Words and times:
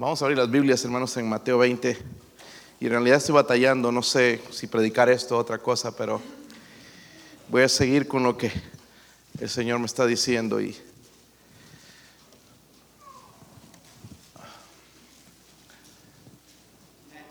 Vamos 0.00 0.22
a 0.22 0.24
abrir 0.24 0.38
las 0.38 0.50
Biblias, 0.50 0.82
hermanos, 0.82 1.14
en 1.18 1.28
Mateo 1.28 1.58
20. 1.58 1.94
Y 2.80 2.86
en 2.86 2.90
realidad 2.90 3.18
estoy 3.18 3.34
batallando, 3.34 3.92
no 3.92 4.02
sé 4.02 4.40
si 4.50 4.66
predicar 4.66 5.10
esto 5.10 5.36
o 5.36 5.38
otra 5.38 5.58
cosa, 5.58 5.94
pero 5.94 6.22
voy 7.50 7.64
a 7.64 7.68
seguir 7.68 8.08
con 8.08 8.22
lo 8.22 8.34
que 8.34 8.50
el 9.38 9.50
Señor 9.50 9.78
me 9.78 9.84
está 9.84 10.06
diciendo. 10.06 10.58
Y 10.58 10.74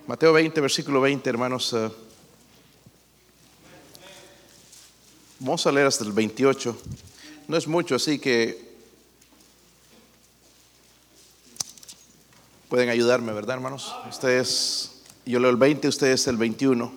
Mateo 0.05 0.31
20, 0.31 0.61
versículo 0.61 1.01
20, 1.01 1.27
hermanos. 1.27 1.73
eh, 1.73 1.89
vamos 5.39 5.65
a 5.65 5.71
leer 5.71 5.87
hasta 5.87 6.03
el 6.03 6.11
28. 6.11 6.77
No 7.47 7.57
es 7.57 7.67
mucho, 7.67 7.95
así 7.95 8.19
que 8.19 8.68
pueden 12.69 12.89
ayudarme, 12.89 13.33
¿verdad, 13.33 13.55
hermanos? 13.55 13.95
Ustedes, 14.07 15.01
yo 15.25 15.39
leo 15.39 15.49
el 15.49 15.57
20, 15.57 15.87
ustedes 15.87 16.27
el 16.27 16.37
21. 16.37 16.93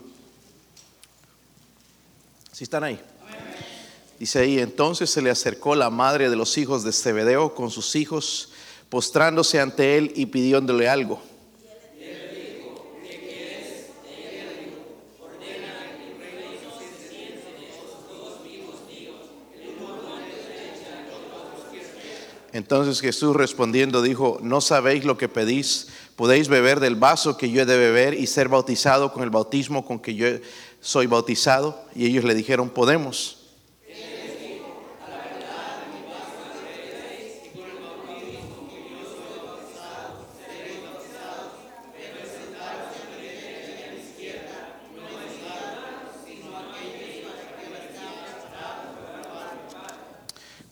¿Sí 2.52 2.64
están 2.64 2.84
ahí? 2.84 3.00
Dice 4.18 4.38
ahí, 4.38 4.58
entonces 4.60 5.10
se 5.10 5.22
le 5.22 5.30
acercó 5.30 5.74
la 5.74 5.90
madre 5.90 6.30
de 6.30 6.36
los 6.36 6.56
hijos 6.58 6.84
de 6.84 6.92
Zebedeo 6.92 7.54
con 7.54 7.70
sus 7.70 7.96
hijos, 7.96 8.50
postrándose 8.90 9.58
ante 9.58 9.96
él 9.96 10.12
y 10.14 10.26
pidiéndole 10.26 10.88
algo. 10.88 11.22
Entonces 22.52 23.00
Jesús 23.00 23.34
respondiendo 23.34 24.02
dijo, 24.02 24.38
no 24.42 24.60
sabéis 24.60 25.04
lo 25.04 25.16
que 25.16 25.28
pedís, 25.28 25.88
podéis 26.16 26.48
beber 26.48 26.80
del 26.80 26.96
vaso 26.96 27.36
que 27.36 27.50
yo 27.50 27.62
he 27.62 27.66
de 27.66 27.78
beber 27.78 28.14
y 28.14 28.26
ser 28.26 28.48
bautizado 28.48 29.12
con 29.12 29.22
el 29.22 29.30
bautismo 29.30 29.86
con 29.86 29.98
que 29.98 30.14
yo 30.14 30.26
soy 30.80 31.06
bautizado. 31.06 31.82
Y 31.94 32.06
ellos 32.06 32.24
le 32.24 32.34
dijeron, 32.34 32.68
podemos. 32.68 33.41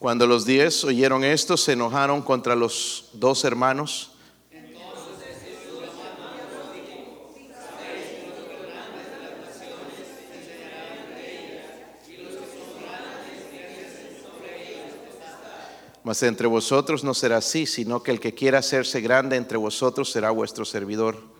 Cuando 0.00 0.26
los 0.26 0.46
diez 0.46 0.82
oyeron 0.84 1.24
esto, 1.24 1.58
se 1.58 1.72
enojaron 1.72 2.22
contra 2.22 2.56
los 2.56 3.10
dos 3.12 3.44
hermanos. 3.44 4.12
Mas 16.02 16.22
entre 16.22 16.46
vosotros 16.46 17.04
no 17.04 17.12
será 17.12 17.36
así, 17.36 17.66
sino 17.66 18.02
que 18.02 18.10
el 18.10 18.20
que 18.20 18.32
quiera 18.32 18.60
hacerse 18.60 19.02
grande 19.02 19.36
entre 19.36 19.58
vosotros 19.58 20.10
será 20.10 20.30
vuestro 20.30 20.64
servidor. 20.64 21.39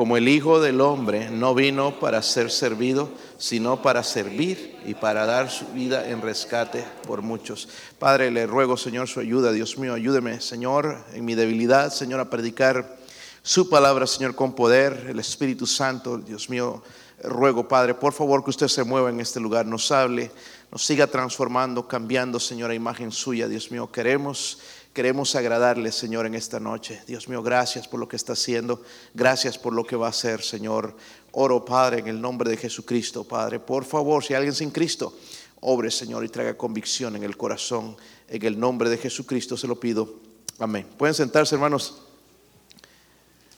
Como 0.00 0.16
el 0.16 0.28
Hijo 0.28 0.62
del 0.62 0.80
Hombre 0.80 1.28
no 1.28 1.54
vino 1.54 2.00
para 2.00 2.22
ser 2.22 2.50
servido, 2.50 3.10
sino 3.36 3.82
para 3.82 4.02
servir 4.02 4.78
y 4.86 4.94
para 4.94 5.26
dar 5.26 5.50
su 5.50 5.66
vida 5.74 6.08
en 6.08 6.22
rescate 6.22 6.86
por 7.06 7.20
muchos. 7.20 7.68
Padre, 7.98 8.30
le 8.30 8.46
ruego, 8.46 8.78
Señor, 8.78 9.08
su 9.08 9.20
ayuda. 9.20 9.52
Dios 9.52 9.76
mío, 9.76 9.92
ayúdeme, 9.92 10.40
Señor, 10.40 11.04
en 11.12 11.26
mi 11.26 11.34
debilidad, 11.34 11.92
Señor, 11.92 12.18
a 12.18 12.30
predicar 12.30 12.96
su 13.42 13.68
palabra, 13.68 14.06
Señor, 14.06 14.34
con 14.34 14.54
poder, 14.54 15.04
el 15.06 15.18
Espíritu 15.18 15.66
Santo. 15.66 16.16
Dios 16.16 16.48
mío, 16.48 16.82
ruego, 17.22 17.68
Padre, 17.68 17.92
por 17.92 18.14
favor 18.14 18.42
que 18.42 18.48
usted 18.48 18.68
se 18.68 18.84
mueva 18.84 19.10
en 19.10 19.20
este 19.20 19.38
lugar, 19.38 19.66
nos 19.66 19.92
hable, 19.92 20.30
nos 20.72 20.82
siga 20.82 21.08
transformando, 21.08 21.86
cambiando, 21.86 22.40
Señor, 22.40 22.70
a 22.70 22.74
imagen 22.74 23.12
suya. 23.12 23.48
Dios 23.48 23.70
mío, 23.70 23.92
queremos 23.92 24.60
Queremos 24.92 25.36
agradarle, 25.36 25.92
Señor, 25.92 26.26
en 26.26 26.34
esta 26.34 26.58
noche. 26.58 27.00
Dios 27.06 27.28
mío, 27.28 27.44
gracias 27.44 27.86
por 27.86 28.00
lo 28.00 28.08
que 28.08 28.16
está 28.16 28.32
haciendo. 28.32 28.82
Gracias 29.14 29.56
por 29.56 29.72
lo 29.72 29.84
que 29.84 29.94
va 29.94 30.08
a 30.08 30.10
hacer, 30.10 30.42
Señor. 30.42 30.96
Oro, 31.30 31.64
Padre, 31.64 32.00
en 32.00 32.08
el 32.08 32.20
nombre 32.20 32.50
de 32.50 32.56
Jesucristo, 32.56 33.22
Padre. 33.22 33.60
Por 33.60 33.84
favor, 33.84 34.24
si 34.24 34.34
alguien 34.34 34.52
sin 34.52 34.72
Cristo, 34.72 35.16
obre, 35.60 35.92
Señor, 35.92 36.24
y 36.24 36.28
traiga 36.28 36.56
convicción 36.56 37.14
en 37.14 37.22
el 37.22 37.36
corazón. 37.36 37.96
En 38.26 38.44
el 38.44 38.58
nombre 38.58 38.90
de 38.90 38.98
Jesucristo 38.98 39.56
se 39.56 39.68
lo 39.68 39.78
pido. 39.78 40.12
Amén. 40.58 40.88
Pueden 40.98 41.14
sentarse, 41.14 41.54
hermanos. 41.54 42.02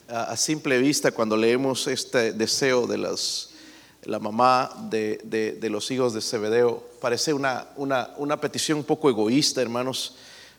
A, 0.09 0.37
simple 0.37 0.77
vista, 0.77 1.13
cuando 1.13 1.39
leemos 1.39 1.87
este 1.87 2.35
deseo 2.35 2.87
de 2.87 2.99
las, 2.99 3.53
la 4.03 4.19
mamá 4.19 4.71
de, 4.91 5.19
de, 5.25 5.53
de 5.53 5.71
los 5.71 5.91
hijos 5.91 6.13
de 6.13 6.21
Zebedeo, 6.21 6.87
parece 7.01 7.33
una, 7.33 7.69
una, 7.77 8.11
una 8.19 8.39
petición 8.39 8.77
un 8.77 8.85
poco 8.85 9.09
egoísta, 9.09 9.63
hermanos. 9.63 10.17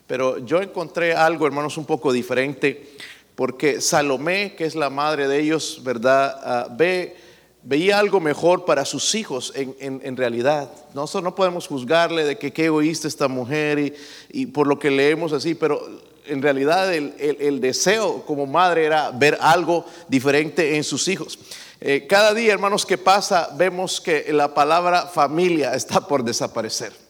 Pero 0.07 0.39
yo 0.39 0.61
encontré 0.61 1.13
algo, 1.13 1.47
hermanos, 1.47 1.77
un 1.77 1.85
poco 1.85 2.11
diferente, 2.11 2.95
porque 3.35 3.81
Salomé, 3.81 4.55
que 4.55 4.65
es 4.65 4.75
la 4.75 4.89
madre 4.89 5.27
de 5.27 5.39
ellos, 5.39 5.81
¿verdad? 5.83 6.67
Uh, 6.67 6.75
ve, 6.75 7.15
veía 7.63 7.99
algo 7.99 8.19
mejor 8.19 8.65
para 8.65 8.85
sus 8.85 9.15
hijos 9.15 9.53
en, 9.55 9.75
en, 9.79 10.01
en, 10.03 10.17
realidad. 10.17 10.69
Nosotros 10.93 11.23
no 11.23 11.35
podemos 11.35 11.67
juzgarle 11.67 12.25
de 12.25 12.37
que 12.37 12.51
qué 12.51 12.65
egoísta 12.65 13.07
esta 13.07 13.27
mujer 13.27 13.79
y, 13.79 13.93
y 14.31 14.45
por 14.47 14.67
lo 14.67 14.77
que 14.77 14.91
leemos 14.91 15.31
así, 15.31 15.55
pero 15.55 15.81
en 16.25 16.41
realidad 16.41 16.93
el, 16.93 17.13
el, 17.17 17.37
el, 17.39 17.61
deseo 17.61 18.25
como 18.25 18.45
madre 18.45 18.85
era 18.85 19.11
ver 19.11 19.37
algo 19.41 19.85
diferente 20.07 20.75
en 20.75 20.83
sus 20.83 21.07
hijos. 21.07 21.39
Eh, 21.81 22.05
cada 22.07 22.33
día, 22.33 22.53
hermanos, 22.53 22.85
que 22.85 22.97
pasa, 22.97 23.49
vemos 23.57 23.99
que 23.99 24.31
la 24.31 24.53
palabra 24.53 25.07
familia 25.07 25.73
está 25.75 26.07
por 26.07 26.23
desaparecer. 26.23 27.02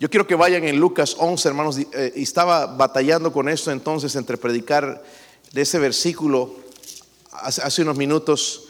Yo 0.00 0.10
quiero 0.10 0.26
que 0.26 0.34
vayan 0.34 0.64
en 0.64 0.78
Lucas 0.78 1.14
11, 1.18 1.48
hermanos. 1.48 1.78
Eh, 1.78 2.12
estaba 2.16 2.66
batallando 2.66 3.32
con 3.32 3.48
esto 3.48 3.70
entonces 3.70 4.16
entre 4.16 4.36
predicar 4.36 5.02
de 5.52 5.62
ese 5.62 5.78
versículo 5.78 6.56
hace, 7.30 7.82
unos 7.82 7.96
minutos. 7.96 8.64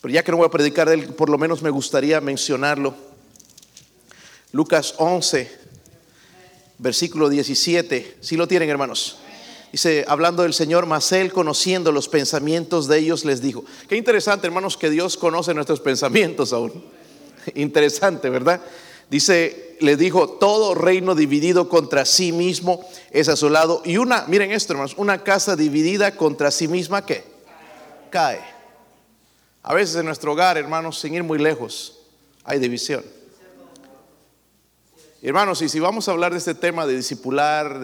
Pero 0.00 0.14
ya 0.14 0.22
que 0.22 0.30
no 0.30 0.38
voy 0.38 0.46
a 0.46 0.50
predicar 0.50 0.88
de 0.88 0.94
él, 0.94 1.08
por 1.14 1.30
lo 1.30 1.38
menos 1.38 1.62
me 1.62 1.70
gustaría 1.70 2.20
mencionarlo. 2.20 2.94
Lucas 4.52 4.94
11, 4.98 5.50
versículo 6.78 7.28
17. 7.28 8.18
Si 8.20 8.28
¿Sí 8.28 8.36
lo 8.36 8.46
tienen, 8.46 8.70
hermanos. 8.70 9.18
Dice, 9.72 10.04
hablando 10.06 10.44
del 10.44 10.54
Señor, 10.54 10.86
mas 10.86 11.10
él 11.10 11.32
conociendo 11.32 11.90
los 11.90 12.08
pensamientos 12.08 12.86
de 12.86 12.98
ellos 12.98 13.24
les 13.24 13.42
dijo. 13.42 13.64
Qué 13.88 13.96
interesante, 13.96 14.46
hermanos, 14.46 14.76
que 14.76 14.90
Dios 14.90 15.16
conoce 15.16 15.54
nuestros 15.54 15.80
pensamientos 15.80 16.52
aún. 16.52 16.84
Interesante, 17.56 18.30
¿verdad? 18.30 18.60
Dice, 19.10 19.73
le 19.80 19.96
dijo, 19.96 20.28
todo 20.28 20.74
reino 20.74 21.14
dividido 21.14 21.68
contra 21.68 22.04
sí 22.04 22.32
mismo 22.32 22.84
es 23.10 23.28
asolado. 23.28 23.82
Y 23.84 23.96
una, 23.96 24.24
miren 24.26 24.52
esto, 24.52 24.72
hermanos, 24.72 24.94
una 24.96 25.22
casa 25.22 25.56
dividida 25.56 26.16
contra 26.16 26.50
sí 26.50 26.68
misma, 26.68 27.04
¿qué? 27.04 27.24
Cae. 28.10 28.40
A 29.62 29.74
veces 29.74 29.96
en 29.96 30.06
nuestro 30.06 30.32
hogar, 30.32 30.58
hermanos, 30.58 31.00
sin 31.00 31.14
ir 31.14 31.22
muy 31.22 31.38
lejos, 31.38 31.98
hay 32.44 32.58
división. 32.58 33.04
Hermanos, 35.22 35.62
y 35.62 35.70
si 35.70 35.80
vamos 35.80 36.06
a 36.06 36.12
hablar 36.12 36.32
de 36.32 36.38
este 36.38 36.54
tema 36.54 36.86
de 36.86 36.96
discipular, 36.96 37.80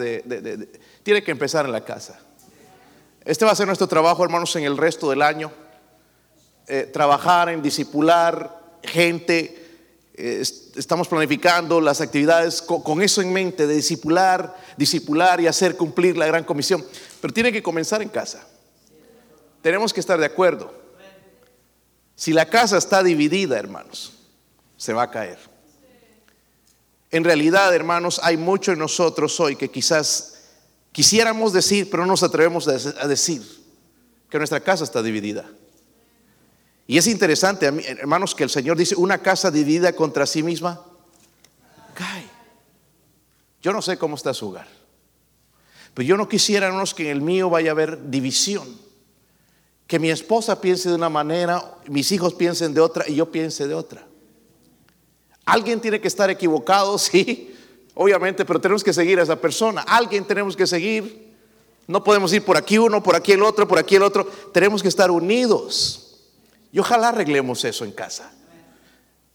tiene 1.01 1.23
que 1.23 1.31
empezar 1.31 1.65
en 1.65 1.71
la 1.71 1.83
casa. 1.83 2.19
Este 3.25 3.45
va 3.45 3.51
a 3.51 3.55
ser 3.55 3.65
nuestro 3.65 3.87
trabajo, 3.87 4.23
hermanos, 4.23 4.55
en 4.55 4.63
el 4.63 4.77
resto 4.77 5.09
del 5.09 5.23
año. 5.23 5.51
Eh, 6.67 6.89
trabajar 6.93 7.49
en 7.49 7.61
discipular 7.61 8.61
gente 8.83 9.60
estamos 10.13 11.07
planificando 11.07 11.79
las 11.79 12.01
actividades 12.01 12.61
con, 12.61 13.01
eso 13.01 13.21
en 13.21 13.31
mente, 13.33 13.67
de 13.67 13.75
discipular, 13.75 15.39
y 15.39 15.47
hacer 15.47 15.77
cumplir 15.77 16.17
la 16.17 16.27
gran 16.27 16.43
comisión. 16.43 16.85
Pero 17.19 17.33
tiene 17.33 17.51
que 17.51 17.63
comenzar 17.63 18.01
en 18.01 18.09
casa. 18.09 18.45
Tenemos 19.61 19.93
que 19.93 19.99
estar 19.99 20.19
de 20.19 20.25
acuerdo. 20.25 20.73
Si 22.15 22.33
la 22.33 22.49
casa 22.49 22.77
está 22.77 23.03
dividida, 23.03 23.57
hermanos, 23.57 24.13
se 24.77 24.93
va 24.93 25.03
a 25.03 25.11
caer. 25.11 25.39
En 27.09 27.23
realidad, 27.23 27.73
hermanos, 27.73 28.19
hay 28.23 28.37
mucho 28.37 28.71
en 28.71 28.79
nosotros 28.79 29.39
hoy 29.39 29.55
que 29.55 29.69
quizás 29.69 30.43
quisiéramos 30.91 31.51
decir, 31.51 31.89
pero 31.89 32.03
no 32.03 32.13
nos 32.13 32.23
atrevemos 32.23 32.67
a 32.67 33.07
decir 33.07 33.41
que 34.29 34.37
nuestra 34.37 34.61
casa 34.61 34.83
está 34.83 35.01
dividida. 35.01 35.49
Y 36.91 36.97
es 36.97 37.07
interesante, 37.07 37.67
hermanos, 37.67 38.35
que 38.35 38.43
el 38.43 38.49
Señor 38.49 38.75
dice, 38.75 38.97
una 38.97 39.19
casa 39.19 39.49
dividida 39.49 39.93
contra 39.93 40.25
sí 40.25 40.43
misma, 40.43 40.81
cae. 41.93 42.25
Yo 43.61 43.71
no 43.71 43.81
sé 43.81 43.97
cómo 43.97 44.17
está 44.17 44.33
su 44.33 44.49
hogar. 44.49 44.67
Pero 45.93 46.05
yo 46.05 46.17
no 46.17 46.27
quisiera, 46.27 46.67
hermanos, 46.67 46.93
que 46.93 47.03
en 47.03 47.11
el 47.11 47.21
mío 47.21 47.49
vaya 47.49 47.69
a 47.69 47.71
haber 47.71 48.09
división. 48.09 48.67
Que 49.87 49.99
mi 49.99 50.09
esposa 50.09 50.59
piense 50.59 50.89
de 50.89 50.95
una 50.95 51.07
manera, 51.07 51.75
mis 51.87 52.11
hijos 52.11 52.33
piensen 52.33 52.73
de 52.73 52.81
otra 52.81 53.07
y 53.07 53.15
yo 53.15 53.31
piense 53.31 53.69
de 53.69 53.73
otra. 53.73 54.05
Alguien 55.45 55.79
tiene 55.79 56.01
que 56.01 56.09
estar 56.09 56.29
equivocado, 56.29 56.97
sí. 56.99 57.55
obviamente, 57.93 58.43
pero 58.43 58.59
tenemos 58.59 58.83
que 58.83 58.91
seguir 58.91 59.17
a 59.17 59.23
esa 59.23 59.37
persona. 59.37 59.79
Alguien 59.83 60.25
tenemos 60.25 60.57
que 60.57 60.67
seguir. 60.67 61.31
No 61.87 62.03
podemos 62.03 62.33
ir 62.33 62.43
por 62.43 62.57
aquí 62.57 62.77
uno, 62.77 63.01
por 63.01 63.15
aquí 63.15 63.31
el 63.31 63.43
otro, 63.43 63.65
por 63.65 63.79
aquí 63.79 63.95
el 63.95 64.03
otro. 64.03 64.25
Tenemos 64.51 64.81
que 64.81 64.89
estar 64.89 65.09
unidos. 65.09 66.09
Y 66.71 66.79
ojalá 66.79 67.09
arreglemos 67.09 67.63
eso 67.65 67.85
en 67.85 67.91
casa. 67.91 68.31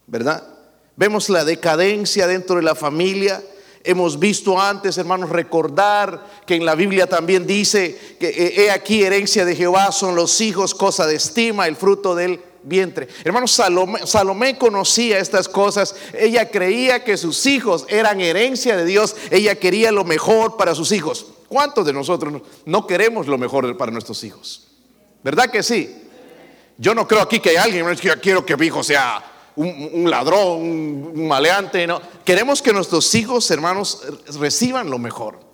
¿Verdad? 0.07 0.43
Vemos 0.97 1.29
la 1.29 1.45
decadencia 1.45 2.27
dentro 2.27 2.57
de 2.57 2.63
la 2.63 2.75
familia. 2.75 3.43
Hemos 3.85 4.19
visto 4.19 4.61
antes, 4.61 4.99
hermanos, 4.99 5.31
recordar 5.31 6.27
que 6.47 6.55
en 6.55 6.65
la 6.65 6.75
Biblia 6.75 7.07
también 7.07 7.47
dice 7.47 8.17
que 8.19 8.29
eh, 8.29 8.65
he 8.65 8.71
aquí 8.71 9.03
herencia 9.03 9.45
de 9.45 9.55
Jehová 9.55 9.93
son 9.93 10.17
los 10.17 10.41
hijos, 10.41 10.75
cosa 10.75 11.07
de 11.07 11.17
estima, 11.17 11.69
el 11.69 11.77
fruto 11.77 12.15
del 12.15 12.41
vientre. 12.63 13.09
Hermanos, 13.23 13.53
Salomé, 13.53 14.07
Salomé, 14.07 14.59
conocía 14.59 15.19
estas 15.19 15.49
cosas. 15.49 15.95
Ella 16.19 16.51
creía 16.51 17.05
que 17.05 17.17
sus 17.17 17.47
hijos 17.47 17.85
eran 17.89 18.21
herencia 18.21 18.77
de 18.77 18.85
Dios. 18.85 19.15
Ella 19.31 19.55
quería 19.57 19.93
lo 19.93 20.05
mejor 20.05 20.57
para 20.57 20.75
sus 20.75 20.91
hijos. 20.93 21.27
¿Cuántos 21.49 21.87
de 21.87 21.93
nosotros 21.93 22.43
no 22.65 22.87
queremos 22.87 23.29
lo 23.29 23.39
mejor 23.39 23.77
para 23.77 23.93
nuestros 23.93 24.25
hijos? 24.25 24.67
¿Verdad 25.23 25.51
que 25.51 25.63
sí? 25.63 26.06
Yo 26.79 26.95
no 26.95 27.09
creo 27.09 27.23
aquí 27.23 27.41
que 27.41 27.51
hay 27.51 27.57
alguien 27.57 27.87
que 27.97 28.21
quiero 28.21 28.45
que 28.45 28.57
mi 28.57 28.67
hijo 28.67 28.83
sea 28.83 29.25
un, 29.57 30.11
ladrón, 30.11 30.61
un 31.15 31.29
maleante. 31.29 31.87
No. 31.87 32.01
Queremos 32.25 32.61
que 32.61 32.73
nuestros 32.73 33.15
hijos, 33.15 33.51
hermanos, 33.51 34.03
reciban 34.39 34.91
lo 34.91 34.99
mejor. 34.99 35.47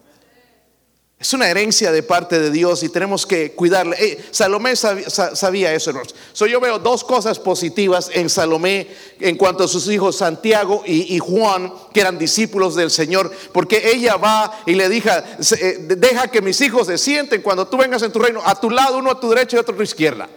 Es 1.22 1.32
una 1.32 1.48
herencia 1.48 1.92
de 1.92 2.02
parte 2.02 2.40
de 2.40 2.50
Dios 2.50 2.82
y 2.82 2.88
tenemos 2.88 3.26
que 3.26 3.52
cuidarla. 3.52 3.94
Eh, 3.96 4.20
Salomé 4.32 4.74
sabía, 4.74 5.72
eso, 5.72 5.90
hermanos. 5.90 6.16
yo 6.34 6.58
veo 6.58 6.80
dos 6.80 7.04
cosas 7.04 7.38
positivas 7.38 8.10
en 8.12 8.28
Salomé 8.28 8.88
en 9.20 9.36
cuanto 9.36 9.62
a 9.62 9.68
sus 9.68 9.88
hijos 9.88 10.16
Santiago 10.16 10.82
y, 10.84 11.16
Juan, 11.20 11.72
que 11.94 12.00
eran 12.00 12.18
discípulos 12.18 12.74
del 12.74 12.90
Señor, 12.90 13.30
porque 13.52 13.92
ella 13.92 14.16
va 14.16 14.62
y 14.66 14.74
le 14.74 14.88
dijo, 14.88 15.10
eh, 15.10 15.76
deja 15.96 16.26
que 16.26 16.42
mis 16.42 16.60
hijos 16.60 16.88
se 16.88 16.98
sienten 16.98 17.40
cuando 17.40 17.68
tú 17.68 17.76
vengas 17.76 18.02
en 18.02 18.10
tu 18.10 18.18
reino, 18.18 18.42
a 18.44 18.58
tu 18.58 18.68
lado, 18.68 18.98
uno 18.98 19.12
a 19.12 19.20
tu 19.20 19.30
derecha 19.30 19.56
y 19.56 19.60
otro 19.60 19.74
a 19.74 19.76
tu 19.76 19.84
izquierda. 19.84 20.28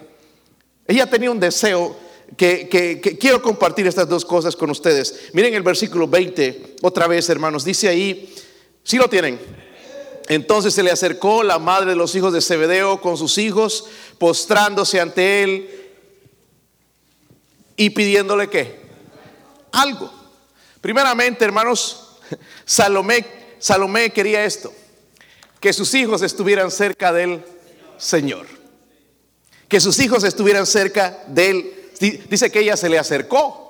Ella 0.88 1.08
tenía 1.08 1.32
un 1.32 1.40
deseo 1.40 1.96
que, 2.38 3.18
quiero 3.20 3.42
compartir 3.42 3.88
estas 3.88 4.08
dos 4.08 4.26
cosas 4.26 4.56
con 4.56 4.70
ustedes. 4.70 5.30
Miren 5.34 5.54
el 5.54 5.64
versículo 5.64 6.08
20, 6.08 6.76
otra 6.82 7.08
vez 7.08 7.30
hermanos, 7.30 7.64
dice 7.64 7.88
ahí, 7.88 8.34
si 8.84 8.98
lo 8.98 9.10
tienen. 9.10 9.40
Entonces 10.28 10.74
se 10.74 10.84
le 10.84 10.92
acercó 10.92 11.44
la 11.44 11.60
madre 11.60 11.92
de 11.92 11.96
los 11.96 12.16
hijos 12.16 12.34
de 12.34 12.42
Zebedeo 12.42 13.00
con 13.00 13.18
sus 13.18 13.38
hijos, 13.38 13.86
postrándose 14.18 15.00
ante 15.00 15.44
él 15.44 15.70
y 17.76 17.92
pidiéndole 17.92 18.50
qué? 18.50 18.80
Algo. 19.72 20.12
Primeramente, 20.82 21.46
hermanos, 21.46 22.18
Salomé, 22.66 23.26
Salomé 23.60 24.12
quería 24.12 24.46
esto, 24.46 24.74
que 25.60 25.74
sus 25.74 25.94
hijos 25.94 26.22
estuvieran 26.22 26.72
cerca 26.72 27.12
del 27.14 27.44
Señor, 27.98 28.48
que 29.68 29.80
sus 29.80 30.00
hijos 30.00 30.24
estuvieran 30.24 30.66
cerca 30.66 31.24
del 31.28 31.76
dice 32.00 32.52
que 32.52 32.60
ella 32.60 32.78
se 32.78 32.90
le 32.90 33.00
acercó. 33.00 33.64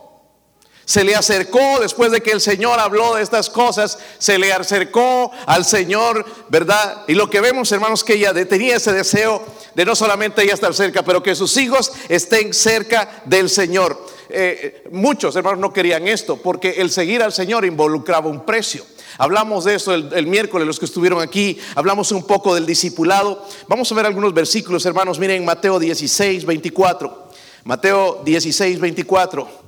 Se 0.86 1.04
le 1.04 1.16
acercó 1.16 1.80
después 1.80 2.12
de 2.12 2.22
que 2.22 2.30
el 2.30 2.40
Señor 2.40 2.80
habló 2.80 3.16
de 3.16 3.24
estas 3.24 3.50
cosas, 3.50 3.98
se 4.20 4.38
le 4.38 4.54
acercó 4.54 5.32
al 5.48 5.66
Señor, 5.66 6.24
¿verdad? 6.50 7.04
Y 7.08 7.16
lo 7.16 7.28
que 7.28 7.42
vemos, 7.42 7.72
hermanos, 7.72 8.04
que 8.04 8.14
ella 8.14 8.34
tenía 8.46 8.76
ese 8.76 8.94
deseo 8.94 9.44
de 9.74 9.84
no 9.84 9.96
solamente 9.96 10.44
ella 10.44 10.54
estar 10.54 10.76
cerca, 10.76 11.04
pero 11.04 11.24
que 11.24 11.34
sus 11.34 11.58
hijos 11.58 11.92
estén 12.08 12.54
cerca 12.54 13.24
del 13.26 13.50
Señor. 13.50 14.06
Eh, 14.30 14.84
muchos 14.92 15.36
hermanos 15.36 15.60
no 15.60 15.74
querían 15.74 16.08
esto, 16.08 16.38
porque 16.38 16.76
el 16.78 16.92
seguir 16.92 17.24
al 17.24 17.34
Señor 17.34 17.66
involucraba 17.66 18.30
un 18.30 18.46
precio. 18.46 18.86
Hablamos 19.18 19.64
de 19.64 19.76
eso 19.76 19.94
el, 19.94 20.28
miércoles, 20.28 20.68
los 20.68 20.80
que 20.80 20.86
estuvieron 20.86 21.22
aquí, 21.22 21.58
hablamos 21.76 22.12
un 22.12 22.24
poco 22.24 22.54
del 22.54 22.66
discipulado. 22.66 23.46
Vamos 23.68 23.92
a 23.92 23.96
ver 23.96 24.06
algunos 24.06 24.34
versículos, 24.34 24.86
hermanos. 24.86 25.20
Miren 25.20 25.46
Mateo 25.46 25.80
16, 25.80 26.46
24. 26.46 27.30
Mateo 27.64 28.22
16, 28.26 28.80
24. 28.80 29.66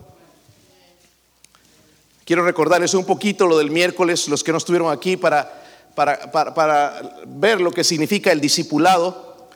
Quiero 2.25 2.43
recordarles 2.43 2.93
un 2.93 3.05
poquito 3.05 3.47
lo 3.47 3.57
del 3.57 3.71
miércoles, 3.71 4.27
los 4.27 4.43
que 4.43 4.51
no 4.51 4.57
estuvieron 4.57 4.91
aquí, 4.91 5.15
para, 5.15 5.63
para, 5.95 6.53
para, 6.53 7.21
ver 7.25 7.61
lo 7.61 7.71
que 7.71 7.85
significa 7.85 8.33
el 8.33 8.41
discipulado. 8.41 9.47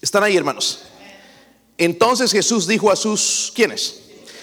¿Están 0.00 0.24
ahí, 0.24 0.36
hermanos? 0.36 0.84
Entonces 1.76 2.32
Jesús 2.32 2.66
dijo 2.66 2.90
a 2.90 2.96
sus, 2.96 3.52
¿quiénes? 3.54 4.01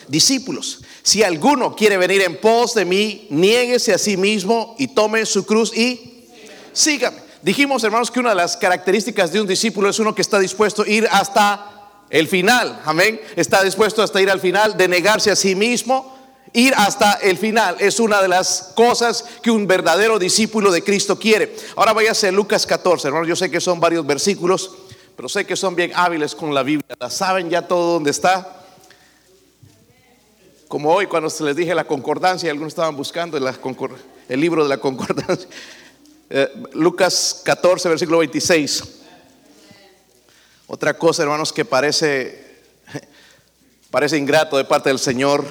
Discípulos. 0.09 0.81
Si 1.03 1.23
alguno 1.23 1.75
quiere 1.75 1.97
venir 1.97 2.21
en 2.23 2.37
pos 2.37 2.73
de 2.73 2.83
mí, 2.83 3.27
niéguese 3.29 3.93
a 3.93 3.97
sí 3.97 4.17
mismo 4.17 4.75
y 4.77 4.87
tome 4.87 5.25
su 5.25 5.45
cruz 5.45 5.75
y 5.75 6.25
sígame. 6.73 7.17
Dijimos, 7.41 7.83
hermanos, 7.83 8.11
que 8.11 8.19
una 8.19 8.29
de 8.29 8.35
las 8.35 8.57
características 8.57 9.31
de 9.31 9.39
un 9.39 9.47
discípulo 9.47 9.87
es 9.89 9.99
uno 9.99 10.13
que 10.13 10.21
está 10.21 10.39
dispuesto 10.39 10.81
a 10.81 10.89
ir 10.89 11.07
hasta 11.11 11.93
el 12.09 12.27
final, 12.27 12.81
amén. 12.85 13.21
Está 13.35 13.63
dispuesto 13.63 14.01
hasta 14.01 14.19
ir 14.19 14.29
al 14.29 14.41
final, 14.41 14.75
de 14.75 14.87
negarse 14.87 15.31
a 15.31 15.35
sí 15.35 15.55
mismo. 15.55 16.17
Ir 16.53 16.73
hasta 16.75 17.13
el 17.21 17.37
final 17.37 17.75
es 17.79 17.99
una 17.99 18.21
de 18.21 18.27
las 18.27 18.73
cosas 18.75 19.23
que 19.43 19.51
un 19.51 19.67
verdadero 19.67 20.17
discípulo 20.17 20.71
de 20.71 20.83
Cristo 20.83 21.19
quiere. 21.19 21.55
Ahora 21.75 21.93
váyase 21.93 22.29
a 22.29 22.31
Lucas 22.31 22.65
14, 22.65 23.07
hermanos. 23.07 23.27
Yo 23.27 23.35
sé 23.35 23.51
que 23.51 23.61
son 23.61 23.79
varios 23.79 24.05
versículos, 24.05 24.71
pero 25.15 25.29
sé 25.29 25.45
que 25.45 25.55
son 25.55 25.75
bien 25.75 25.91
hábiles 25.93 26.33
con 26.33 26.53
la 26.53 26.63
Biblia. 26.63 26.97
¿Saben 27.09 27.49
ya 27.49 27.61
todo 27.61 27.93
dónde 27.93 28.09
está? 28.09 28.58
Como 30.69 30.93
hoy 30.93 31.07
cuando 31.07 31.31
se 31.31 31.43
les 31.43 31.55
dije 31.55 31.73
la 31.73 31.83
concordancia, 31.83 32.51
algunos 32.51 32.73
estaban 32.73 32.95
buscando 32.95 33.37
el 33.37 34.39
libro 34.39 34.63
de 34.63 34.69
la 34.69 34.77
concordancia. 34.77 35.49
Eh, 36.31 36.47
Lucas 36.73 37.41
14, 37.43 37.89
versículo 37.89 38.19
26. 38.19 38.83
Otra 40.67 40.93
cosa, 40.95 41.23
hermanos, 41.23 41.51
que 41.51 41.65
parece, 41.65 42.61
parece 43.89 44.15
ingrato 44.15 44.55
de 44.55 44.63
parte 44.63 44.89
del 44.89 44.99
Señor, 44.99 45.43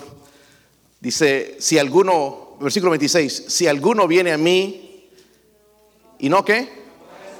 dice, 1.01 1.57
si 1.59 1.81
alguno, 1.81 2.57
versículo 2.61 2.93
26, 2.93 3.47
si 3.49 3.67
alguno 3.67 4.07
viene 4.07 4.31
a 4.31 4.39
mí 4.39 5.11
y 6.21 6.29
no 6.29 6.45
qué, 6.45 6.71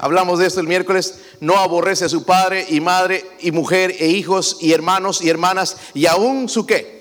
hablamos 0.01 0.41
de 0.41 0.47
esto 0.47 0.59
el 0.59 0.67
miércoles, 0.67 1.21
no 1.39 1.59
aborrece 1.59 2.07
a 2.07 2.09
su 2.09 2.25
padre 2.25 2.67
y 2.69 2.81
madre 2.81 3.25
y 3.39 3.53
mujer 3.53 3.95
e 4.01 4.09
hijos 4.09 4.57
y 4.61 4.73
hermanos 4.73 5.23
y 5.23 5.29
hermanas 5.31 5.77
y 5.95 6.07
aún 6.07 6.49
su 6.49 6.67
qué, 6.67 6.98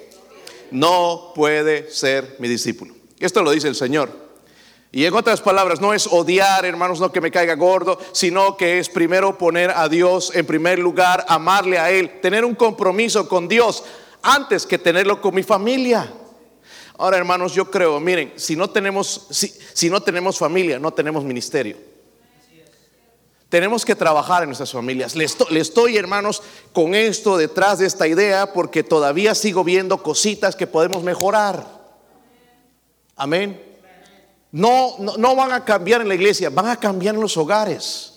no 0.72 1.32
puede 1.36 1.92
ser 1.92 2.36
mi 2.40 2.48
discípulo. 2.48 2.96
Esto 3.20 3.42
lo 3.42 3.52
dice 3.52 3.68
el 3.68 3.76
Señor. 3.76 4.28
Y 4.92 5.06
en 5.06 5.14
otras 5.14 5.42
palabras, 5.42 5.82
no 5.82 5.94
es 5.94 6.08
odiar, 6.08 6.66
hermanos, 6.66 7.00
no 7.00 7.12
que 7.12 7.22
me 7.22 7.32
caiga 7.32 7.56
gordo, 7.56 8.00
sino 8.14 8.56
que 8.56 8.80
es 8.80 8.90
primero 8.90 9.38
poner 9.38 9.72
a 9.72 9.90
Dios 9.90 10.32
en 10.34 10.46
primer 10.46 10.80
lugar, 10.80 11.26
amarle 11.28 11.78
a 11.78 11.92
Él, 11.92 12.20
tener 12.22 12.46
un 12.46 12.56
compromiso 12.56 13.28
con 13.28 13.48
Dios 13.48 13.84
antes 14.22 14.66
que 14.66 14.78
tenerlo 14.78 15.20
con 15.22 15.36
mi 15.36 15.44
familia. 15.44 16.12
Ahora, 16.98 17.18
hermanos, 17.18 17.54
yo 17.54 17.70
creo, 17.70 18.00
miren, 18.00 18.34
si 18.38 18.56
no 18.56 18.70
tenemos, 18.70 19.28
si, 19.30 19.90
no 19.90 20.02
tenemos 20.02 20.38
familia, 20.38 20.80
no 20.80 20.92
tenemos 20.92 21.24
ministerio. 21.24 21.78
Tenemos 23.50 23.86
que 23.86 23.96
trabajar 23.96 24.44
en 24.44 24.50
nuestras 24.50 24.72
familias. 24.72 25.16
Le 25.16 25.24
estoy, 25.24 25.58
estoy, 25.58 25.98
hermanos, 25.98 26.44
con 26.74 26.94
esto 26.94 27.38
detrás 27.38 27.80
de 27.80 27.86
esta 27.86 28.08
idea 28.08 28.52
porque 28.52 28.84
todavía 28.84 29.34
sigo 29.36 29.64
viendo 29.64 30.04
cositas 30.04 30.56
que 30.56 30.68
podemos 30.68 31.02
mejorar. 31.04 31.66
Amén. 33.16 33.64
No, 34.52 34.96
no, 35.00 35.36
van 35.36 35.52
a 35.52 35.64
cambiar 35.64 36.02
en 36.02 36.08
la 36.08 36.16
iglesia, 36.16 36.50
van 36.50 36.68
a 36.68 36.80
cambiar 36.80 37.16
en 37.16 37.22
los 37.22 37.38
hogares. 37.38 38.17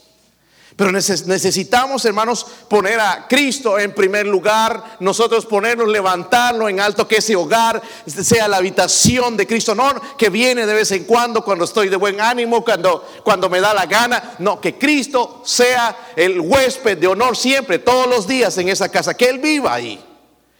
Pero 0.81 0.93
necesitamos, 0.93 2.07
hermanos, 2.07 2.47
poner 2.67 2.99
a 3.01 3.29
Cristo 3.29 3.79
en 3.79 3.93
primer 3.93 4.27
lugar, 4.27 4.97
nosotros 5.01 5.45
ponernos, 5.45 5.89
levantarlo 5.89 6.71
en 6.71 6.81
alto, 6.81 7.07
que 7.07 7.19
ese 7.19 7.37
hogar 7.37 7.83
sea 8.07 8.49
la 8.49 8.57
habitación 8.57 9.37
de 9.37 9.47
Cristo, 9.47 9.75
no 9.75 9.93
que 10.17 10.31
viene 10.31 10.65
de 10.65 10.73
vez 10.73 10.91
en 10.93 11.05
cuando, 11.05 11.45
cuando 11.45 11.67
estoy 11.67 11.91
de 11.91 11.97
buen 11.97 12.19
ánimo, 12.19 12.65
cuando, 12.65 13.07
cuando 13.23 13.51
me 13.51 13.61
da 13.61 13.75
la 13.75 13.85
gana, 13.85 14.37
no, 14.39 14.59
que 14.59 14.79
Cristo 14.79 15.43
sea 15.45 16.15
el 16.17 16.41
huésped 16.41 16.97
de 16.97 17.09
honor 17.09 17.37
siempre, 17.37 17.79
todos 17.79 18.07
los 18.07 18.27
días 18.27 18.57
en 18.57 18.71
esa 18.71 18.89
casa, 18.89 19.13
que 19.13 19.29
Él 19.29 19.39
viva 19.39 19.75
ahí, 19.75 20.03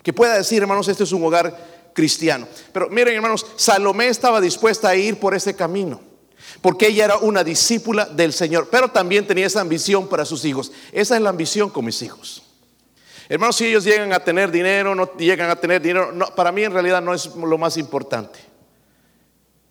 que 0.03 0.13
pueda 0.13 0.35
decir, 0.35 0.61
hermanos, 0.61 0.87
este 0.89 1.05
es 1.05 1.13
un 1.13 1.25
hogar 1.25 1.57
cristiano. 1.95 2.47
Pero 2.75 2.91
miren 2.91 3.15
hermanos, 3.15 3.47
Salomé 3.57 4.09
estaba 4.09 4.39
dispuesta 4.43 4.91
a 4.91 4.97
ir 4.97 5.19
por 5.19 5.35
ese 5.35 5.57
camino, 5.57 5.99
porque 6.61 6.89
ella 6.89 7.07
era 7.07 7.17
una 7.19 7.43
discípula 7.43 8.05
del 8.05 8.33
Señor, 8.33 8.69
pero 8.71 8.91
también 8.91 9.27
tenía 9.27 9.47
esa 9.47 9.61
ambición 9.61 10.09
para 10.09 10.25
sus 10.25 10.45
hijos. 10.45 10.73
Esa 10.93 11.17
es 11.17 11.23
la 11.23 11.31
ambición 11.31 11.71
con 11.71 11.85
mis 11.85 12.03
hijos. 12.03 12.43
Hermanos, 13.29 13.57
si 13.57 13.67
ellos 13.67 13.85
llegan 13.85 14.13
a 14.13 14.23
tener 14.23 14.51
dinero, 14.51 14.95
no 14.95 15.17
llegan 15.17 15.51
a 15.51 15.57
tener 15.57 15.81
dinero, 15.81 16.13
para 16.35 16.53
mí 16.53 16.65
en 16.65 16.73
realidad 16.73 17.01
no 17.01 17.15
es 17.15 17.27
lo 17.35 17.57
más 17.57 17.77
importante. 17.77 18.39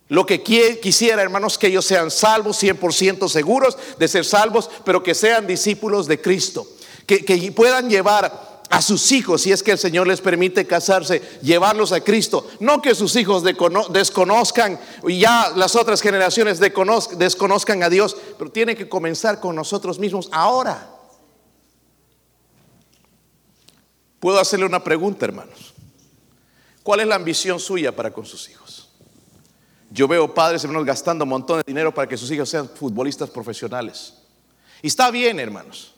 Lo 0.07 0.25
que 0.25 0.41
quisiera, 0.41 1.21
hermanos, 1.21 1.57
que 1.59 1.67
ellos 1.67 1.85
sean 1.85 2.09
salvos, 2.09 2.63
100% 2.63 3.29
seguros 3.29 3.77
de 3.99 4.07
ser 4.07 4.25
salvos, 4.25 4.69
pero 4.83 5.03
que 5.03 5.13
sean 5.13 5.45
discípulos 5.45 6.07
de 6.07 6.19
Cristo, 6.19 6.65
que, 7.05 7.23
que 7.23 7.51
puedan 7.51 7.89
llevar 7.89 8.48
a 8.69 8.81
sus 8.83 9.11
hijos, 9.11 9.41
si 9.41 9.51
es 9.51 9.63
que 9.63 9.71
el 9.71 9.79
Señor 9.79 10.07
les 10.07 10.21
permite 10.21 10.67
casarse, 10.67 11.21
llevarlos 11.41 11.91
a 11.91 12.01
Cristo. 12.01 12.47
No 12.59 12.81
que 12.81 12.93
sus 12.93 13.15
hijos 13.15 13.43
desconozcan 13.43 14.79
y 15.07 15.19
ya 15.19 15.51
las 15.55 15.75
otras 15.75 16.01
generaciones 16.01 16.59
desconozcan 16.59 17.81
a 17.81 17.89
Dios, 17.89 18.15
pero 18.37 18.51
tiene 18.51 18.75
que 18.75 18.87
comenzar 18.87 19.39
con 19.39 19.55
nosotros 19.55 19.97
mismos 19.97 20.29
ahora. 20.31 20.87
Puedo 24.19 24.39
hacerle 24.39 24.65
una 24.65 24.83
pregunta, 24.83 25.25
hermanos. 25.25 25.73
¿Cuál 26.83 26.99
es 26.99 27.07
la 27.07 27.15
ambición 27.15 27.59
suya 27.59 27.95
para 27.95 28.11
con 28.11 28.25
sus 28.25 28.49
hijos? 28.49 28.89
Yo 29.89 30.07
veo 30.07 30.31
padres, 30.33 30.63
hermanos, 30.63 30.85
gastando 30.85 31.23
un 31.23 31.29
montón 31.29 31.57
de 31.57 31.63
dinero 31.65 31.91
para 31.91 32.07
que 32.07 32.17
sus 32.17 32.29
hijos 32.29 32.47
sean 32.47 32.69
futbolistas 32.69 33.31
profesionales. 33.31 34.13
Y 34.83 34.87
está 34.87 35.09
bien, 35.09 35.39
hermanos 35.39 35.95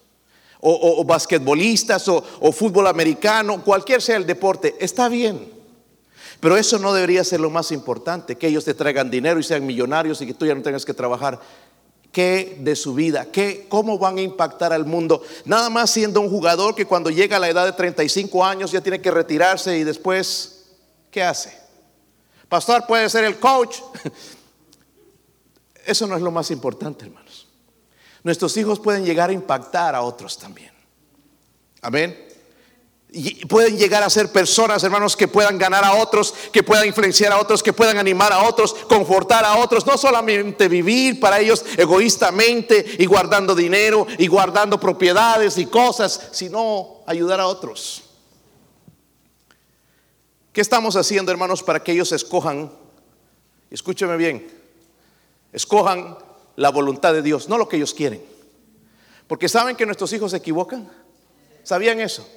o, 0.62 1.04
basquetbolistas 1.04 2.08
o, 2.08 2.24
o 2.40 2.52
fútbol 2.52 2.88
americano, 2.88 3.64
cualquier 3.64 4.02
sea 4.02 4.18
el 4.18 4.26
deporte, 4.26 4.76
está 4.80 5.10
bien. 5.10 5.52
Pero 6.40 6.58
eso 6.58 6.80
no 6.80 6.94
debería 6.94 7.24
ser 7.24 7.40
lo 7.40 7.50
más 7.50 7.72
importante, 7.72 8.36
que 8.36 8.48
ellos 8.48 8.66
te 8.66 8.74
traigan 8.74 9.12
dinero 9.12 9.40
y 9.40 9.44
sean 9.44 9.66
millonarios 9.66 10.22
y 10.22 10.28
que 10.28 10.34
tú 10.34 10.46
ya 10.46 10.56
no 10.56 10.62
tengas 10.62 10.86
que 10.86 10.94
trabajar. 10.94 11.40
¿Qué 12.12 12.58
de 12.60 12.76
su 12.76 12.94
vida? 12.94 13.28
¿Qué, 13.32 13.68
¿Cómo 13.70 13.98
van 13.98 14.18
a 14.18 14.22
impactar 14.22 14.74
al 14.74 14.86
mundo? 14.86 15.24
Nada 15.46 15.70
más 15.70 15.92
siendo 15.92 16.20
un 16.20 16.30
jugador 16.30 16.76
que 16.76 16.86
cuando 16.86 17.10
llega 17.10 17.38
a 17.38 17.40
la 17.40 17.48
edad 17.48 17.66
de 17.66 17.72
35 17.72 18.44
años 18.44 18.72
ya 18.72 18.82
tiene 18.82 19.00
que 19.00 19.12
retirarse 19.12 19.78
y 19.78 19.84
después, 19.84 20.66
¿qué 21.10 21.24
hace? 21.24 21.58
Pastor 22.50 22.86
puede 22.86 23.10
ser 23.10 23.24
el 23.24 23.40
coach. 23.40 23.78
Eso 25.86 26.06
no 26.06 26.16
es 26.16 26.22
lo 26.22 26.32
más 26.32 26.52
importante, 26.52 27.06
hermanos. 27.06 27.21
Nuestros 28.24 28.56
hijos 28.58 28.80
pueden 28.80 29.04
llegar 29.04 29.30
a 29.30 29.34
impactar 29.34 29.96
a 29.96 30.02
otros 30.02 30.38
también. 30.38 30.72
Amén. 31.82 32.28
Y 33.14 33.46
pueden 33.46 33.78
llegar 33.78 34.04
a 34.04 34.10
ser 34.10 34.32
personas, 34.32 34.82
hermanos, 34.86 35.18
que 35.18 35.28
puedan 35.28 35.58
ganar 35.58 35.84
a 35.84 35.96
otros, 35.96 36.34
que 36.54 36.64
puedan 36.64 36.88
influenciar 36.88 37.34
a 37.34 37.40
otros, 37.40 37.62
que 37.62 37.74
puedan 37.74 37.98
animar 37.98 38.32
a 38.32 38.44
otros, 38.44 38.74
confortar 38.74 39.44
a 39.44 39.58
otros, 39.58 39.86
no 39.86 39.98
solamente 39.98 40.70
vivir 40.70 41.20
para 41.20 41.42
ellos 41.42 41.66
egoístamente 41.76 42.86
y 43.00 43.06
guardando 43.08 43.54
dinero 43.54 44.08
y 44.18 44.28
guardando 44.28 44.80
propiedades 44.80 45.58
y 45.58 45.66
cosas, 45.66 46.30
sino 46.32 47.02
ayudar 47.06 47.42
a 47.42 47.48
otros. 47.48 48.04
¿Qué 50.54 50.62
estamos 50.62 50.96
haciendo, 50.96 51.34
hermanos, 51.34 51.64
para 51.64 51.84
que 51.84 51.92
ellos 51.92 52.14
escojan? 52.14 52.72
Escúcheme 53.70 54.16
bien, 54.16 54.50
escojan 55.52 56.18
la 56.62 56.70
voluntad 56.70 57.14
de 57.14 57.22
Dios, 57.22 57.50
no 57.50 57.58
lo 57.58 57.68
que 57.68 57.78
ellos 57.78 57.94
quieren. 57.94 58.24
Porque 59.28 59.50
saben 59.50 59.76
que 59.76 59.86
nuestros 59.86 60.14
hijos 60.14 60.32
se 60.32 60.38
equivocan. 60.38 60.90
¿Sabían 61.64 62.00
eso? 62.00 62.28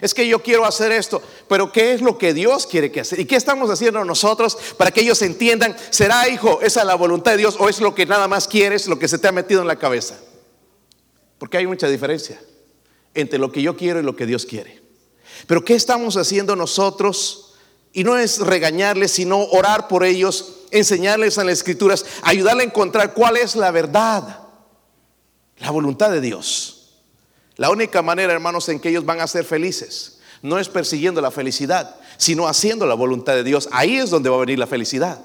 Es 0.00 0.12
que 0.12 0.26
yo 0.26 0.42
quiero 0.42 0.64
hacer 0.64 0.90
esto, 0.92 1.22
pero 1.48 1.70
¿qué 1.70 1.92
es 1.92 2.00
lo 2.00 2.18
que 2.18 2.34
Dios 2.34 2.66
quiere 2.66 2.90
que 2.90 3.00
hacer? 3.00 3.20
¿Y 3.20 3.26
qué 3.26 3.36
estamos 3.36 3.70
haciendo 3.70 4.04
nosotros 4.04 4.56
para 4.76 4.90
que 4.90 5.02
ellos 5.02 5.22
entiendan, 5.22 5.76
será 5.90 6.28
hijo, 6.28 6.60
esa 6.62 6.80
es 6.80 6.86
la 6.86 6.96
voluntad 6.96 7.32
de 7.32 7.38
Dios 7.38 7.56
o 7.58 7.68
es 7.68 7.80
lo 7.80 7.94
que 7.94 8.04
nada 8.04 8.26
más 8.26 8.48
quieres, 8.48 8.88
lo 8.88 8.98
que 8.98 9.06
se 9.06 9.18
te 9.18 9.28
ha 9.28 9.32
metido 9.32 9.60
en 9.62 9.68
la 9.68 9.78
cabeza? 9.78 10.18
Porque 11.38 11.58
hay 11.58 11.66
mucha 11.66 11.88
diferencia 11.88 12.40
entre 13.14 13.38
lo 13.38 13.52
que 13.52 13.62
yo 13.62 13.76
quiero 13.76 14.00
y 14.00 14.02
lo 14.02 14.16
que 14.16 14.26
Dios 14.26 14.46
quiere. 14.46 14.82
Pero 15.46 15.64
¿qué 15.64 15.74
estamos 15.74 16.16
haciendo 16.16 16.56
nosotros? 16.56 17.54
Y 17.92 18.02
no 18.02 18.18
es 18.18 18.40
regañarles, 18.40 19.12
sino 19.12 19.44
orar 19.44 19.86
por 19.86 20.04
ellos 20.04 20.63
enseñarles 20.74 21.38
a 21.38 21.44
las 21.44 21.54
escrituras, 21.54 22.04
ayudarle 22.22 22.64
a 22.64 22.66
encontrar 22.66 23.14
cuál 23.14 23.36
es 23.36 23.56
la 23.56 23.70
verdad, 23.70 24.40
la 25.58 25.70
voluntad 25.70 26.10
de 26.10 26.20
Dios. 26.20 27.00
La 27.56 27.70
única 27.70 28.02
manera, 28.02 28.32
hermanos, 28.32 28.68
en 28.68 28.80
que 28.80 28.88
ellos 28.88 29.06
van 29.06 29.20
a 29.20 29.26
ser 29.26 29.44
felices 29.44 30.20
no 30.42 30.58
es 30.58 30.68
persiguiendo 30.68 31.22
la 31.22 31.30
felicidad, 31.30 31.96
sino 32.18 32.46
haciendo 32.46 32.86
la 32.86 32.92
voluntad 32.92 33.34
de 33.34 33.44
Dios. 33.44 33.66
Ahí 33.72 33.96
es 33.96 34.10
donde 34.10 34.28
va 34.28 34.36
a 34.36 34.40
venir 34.40 34.58
la 34.58 34.66
felicidad. 34.66 35.24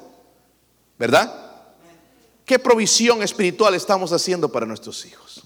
¿Verdad? 0.97 1.33
¿Qué 2.45 2.57
provisión 2.57 3.21
espiritual 3.21 3.75
estamos 3.75 4.13
haciendo 4.13 4.49
para 4.49 4.65
nuestros 4.65 5.05
hijos? 5.05 5.43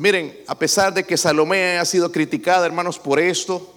miren, 0.00 0.36
a 0.48 0.58
pesar 0.58 0.92
de 0.92 1.04
que 1.04 1.16
Salomé 1.16 1.78
ha 1.78 1.84
sido 1.84 2.10
criticada, 2.10 2.66
hermanos, 2.66 2.98
por 2.98 3.20
esto, 3.20 3.72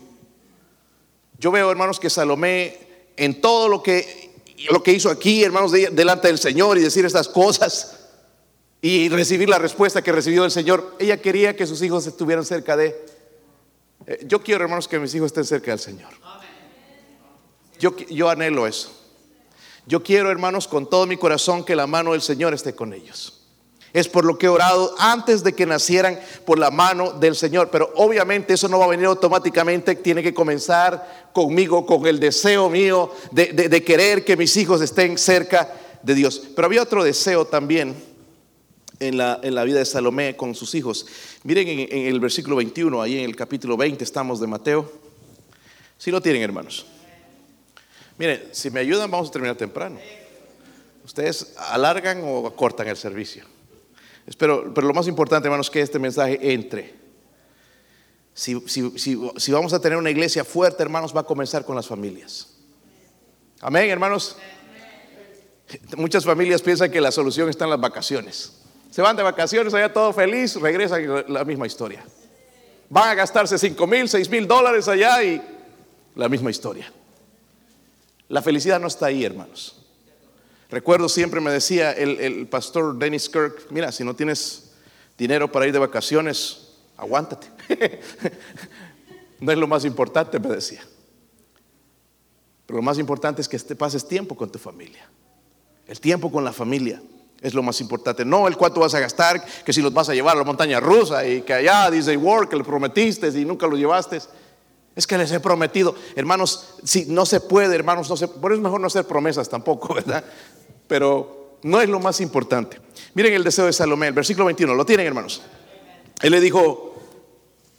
yo 1.37 1.51
veo, 1.51 1.69
hermanos, 1.69 1.99
que 1.99 2.09
Salomé 2.09 2.79
en 3.15 3.39
todo 3.39 3.69
lo 3.69 3.83
que 3.83 4.26
lo 4.71 4.81
que 4.81 4.91
hizo 4.91 5.09
aquí, 5.09 5.43
hermanos, 5.43 5.71
delante 5.71 6.27
del 6.27 6.39
Señor 6.39 6.77
y 6.77 6.81
decir 6.81 7.05
estas 7.05 7.27
cosas 7.27 7.97
y 8.81 9.09
recibir 9.09 9.49
la 9.49 9.59
respuesta 9.59 10.01
que 10.01 10.11
recibió 10.11 10.45
el 10.45 10.51
Señor. 10.51 10.95
Ella 10.99 11.21
quería 11.21 11.55
que 11.55 11.67
sus 11.67 11.81
hijos 11.81 12.07
estuvieran 12.07 12.45
cerca 12.45 12.75
de... 12.75 13.05
Eh, 14.05 14.25
yo 14.25 14.41
quiero, 14.41 14.63
hermanos, 14.63 14.87
que 14.87 14.99
mis 14.99 15.13
hijos 15.15 15.27
estén 15.27 15.45
cerca 15.45 15.71
del 15.71 15.79
Señor. 15.79 16.11
Yo, 17.79 17.95
yo 17.95 18.29
anhelo 18.29 18.65
eso. 18.65 18.91
Yo 19.85 20.03
quiero, 20.03 20.31
hermanos, 20.31 20.67
con 20.67 20.89
todo 20.89 21.05
mi 21.05 21.17
corazón 21.17 21.63
que 21.63 21.75
la 21.75 21.87
mano 21.87 22.11
del 22.11 22.21
Señor 22.21 22.53
esté 22.53 22.73
con 22.73 22.93
ellos. 22.93 23.36
Es 23.93 24.07
por 24.07 24.25
lo 24.25 24.37
que 24.37 24.47
he 24.47 24.49
orado 24.49 24.93
antes 24.99 25.43
de 25.43 25.53
que 25.53 25.65
nacieran 25.65 26.19
por 26.45 26.59
la 26.59 26.71
mano 26.71 27.13
del 27.13 27.35
Señor. 27.35 27.69
Pero 27.71 27.91
obviamente 27.95 28.53
eso 28.53 28.67
no 28.67 28.79
va 28.79 28.85
a 28.85 28.89
venir 28.89 29.05
automáticamente. 29.05 29.95
Tiene 29.95 30.21
que 30.21 30.33
comenzar 30.33 31.29
conmigo, 31.33 31.85
con 31.85 32.05
el 32.07 32.19
deseo 32.19 32.69
mío 32.69 33.11
de, 33.31 33.83
querer 33.83 34.25
que 34.25 34.35
mis 34.35 34.55
hijos 34.57 34.81
estén 34.81 35.17
cerca 35.17 35.71
de 36.03 36.15
Dios. 36.15 36.41
Pero 36.55 36.65
había 36.65 36.81
otro 36.81 37.03
deseo 37.03 37.45
también 37.45 37.95
en 38.99 39.17
la, 39.17 39.63
vida 39.63 39.79
de 39.79 39.85
Salomé 39.85 40.35
con 40.35 40.55
sus 40.55 40.75
hijos. 40.75 41.05
Miren 41.43 41.67
en, 41.67 42.07
el 42.07 42.19
versículo 42.19 42.55
21, 42.55 43.01
ahí 43.01 43.19
en 43.19 43.25
el 43.25 43.35
capítulo 43.35 43.77
20 43.77 44.03
estamos 44.03 44.39
de 44.39 44.47
Mateo. 44.47 44.91
Si 45.97 46.11
lo 46.11 46.21
tienen, 46.21 46.41
hermanos. 46.41 46.85
Miren, 48.17 48.49
si 48.51 48.69
me 48.71 48.79
ayudan, 48.79 49.09
vamos 49.11 49.29
a 49.29 49.31
terminar 49.31 49.55
temprano. 49.55 49.99
¿Ustedes 51.05 51.53
alargan 51.57 52.21
o 52.25 52.53
cortan 52.55 52.87
el 52.87 52.97
servicio? 52.97 53.45
Pero 54.37 54.65
lo 54.65 54.93
más 54.93 55.07
importante, 55.07 55.47
hermanos, 55.47 55.69
que 55.69 55.81
este 55.81 55.99
mensaje 55.99 56.53
entre. 56.53 56.95
Si, 58.33 58.59
si, 58.67 59.51
vamos 59.51 59.73
a 59.73 59.81
tener 59.81 59.97
una 59.97 60.11
iglesia 60.11 60.43
fuerte, 60.43 60.83
hermanos, 60.83 61.15
va 61.15 61.21
a 61.21 61.23
comenzar 61.23 61.65
con 61.65 61.75
las 61.75 61.87
familias. 61.87 62.55
Amén, 63.61 63.89
hermanos. 63.89 64.37
Muchas 65.95 66.23
familias 66.23 66.61
piensan 66.61 66.91
que 66.91 67.01
la 67.01 67.11
solución 67.11 67.49
está 67.49 67.63
en 67.63 67.71
las 67.71 67.79
vacaciones. 67.81 68.61
Se 68.91 69.01
van 69.01 69.15
de 69.15 69.23
vacaciones, 69.23 69.73
allá 69.73 69.91
todo 69.91 70.13
feliz, 70.13 70.55
regresan 70.55 71.25
la 71.27 71.43
misma 71.43 71.65
historia. 71.65 72.03
Van 72.89 73.09
a 73.09 73.15
gastarse 73.15 73.57
5 73.57 73.87
mil, 73.87 74.07
6 74.07 74.29
mil 74.29 74.47
dólares 74.47 74.87
allá 74.87 75.23
y 75.23 75.41
la 76.15 76.29
misma 76.29 76.51
historia. 76.51 76.91
La 78.29 78.41
felicidad 78.41 78.79
no 78.79 78.87
está 78.87 79.07
ahí, 79.07 79.23
hermanos. 79.23 79.76
Recuerdo 80.69 81.07
siempre 81.07 81.39
me 81.39 81.51
decía 81.51 81.91
el, 81.93 82.47
pastor 82.47 82.97
Dennis 82.97 83.29
Kirk, 83.29 83.67
mira, 83.69 83.91
si 83.91 84.03
no 84.03 84.15
tienes 84.15 84.71
dinero 85.17 85.51
para 85.51 85.65
ir 85.65 85.73
de 85.73 85.79
vacaciones, 85.79 86.73
aguántate. 86.97 87.47
no 89.39 89.51
es 89.51 89.57
lo 89.57 89.67
más 89.67 89.85
importante, 89.85 90.39
me 90.39 90.49
decía. 90.49 90.83
Pero 92.65 92.77
lo 92.77 92.83
más 92.83 92.99
importante 92.99 93.41
es 93.41 93.47
que 93.47 93.57
pases 93.75 94.05
tiempo 94.05 94.35
con 94.35 94.51
tu 94.51 94.59
familia. 94.59 95.07
El 95.87 96.01
tiempo 96.01 96.29
con 96.29 96.43
la 96.43 96.51
familia 96.51 97.01
es 97.41 97.53
lo 97.53 97.63
más 97.63 97.79
importante. 97.79 98.25
No 98.25 98.47
el 98.47 98.57
cuánto 98.57 98.81
vas 98.81 98.93
a 98.93 98.99
gastar, 98.99 99.43
que 99.63 99.71
si 99.71 99.81
los 99.81 99.93
vas 99.93 100.09
a 100.09 100.13
llevar 100.13 100.35
a 100.35 100.39
la 100.39 100.43
montaña 100.45 100.81
rusa 100.81 101.25
y 101.25 101.43
que 101.43 101.53
allá 101.53 101.89
dice 101.89 102.17
World 102.17 102.49
que 102.49 102.57
le 102.57 102.63
prometiste 102.65 103.27
y 103.29 103.45
nunca 103.45 103.67
lo 103.67 103.77
llevaste. 103.77 104.19
Es 104.97 105.07
que 105.07 105.17
les 105.17 105.31
he 105.31 105.39
prometido, 105.39 105.95
hermanos, 106.15 106.73
si 106.83 107.05
no 107.05 107.25
se 107.25 107.39
puede, 107.39 107.75
hermanos, 107.75 108.09
no 108.09 108.17
se, 108.17 108.27
por 108.27 108.51
eso 108.51 108.57
es 108.57 108.63
mejor 108.63 108.81
no 108.81 108.87
hacer 108.87 109.05
promesas 109.05 109.47
tampoco, 109.47 109.93
¿verdad? 109.95 110.25
pero 110.87 111.59
no 111.63 111.81
es 111.81 111.89
lo 111.89 111.99
más 111.99 112.21
importante. 112.21 112.79
Miren 113.13 113.33
el 113.33 113.43
deseo 113.43 113.65
de 113.65 113.73
Salomé, 113.73 114.07
el 114.07 114.13
versículo 114.13 114.45
21, 114.45 114.73
¿lo 114.73 114.85
tienen 114.85 115.07
hermanos? 115.07 115.41
Él 116.21 116.31
le 116.31 116.41
dijo, 116.41 116.95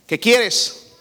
¿qué 0.06 0.20
quieres? 0.20 0.92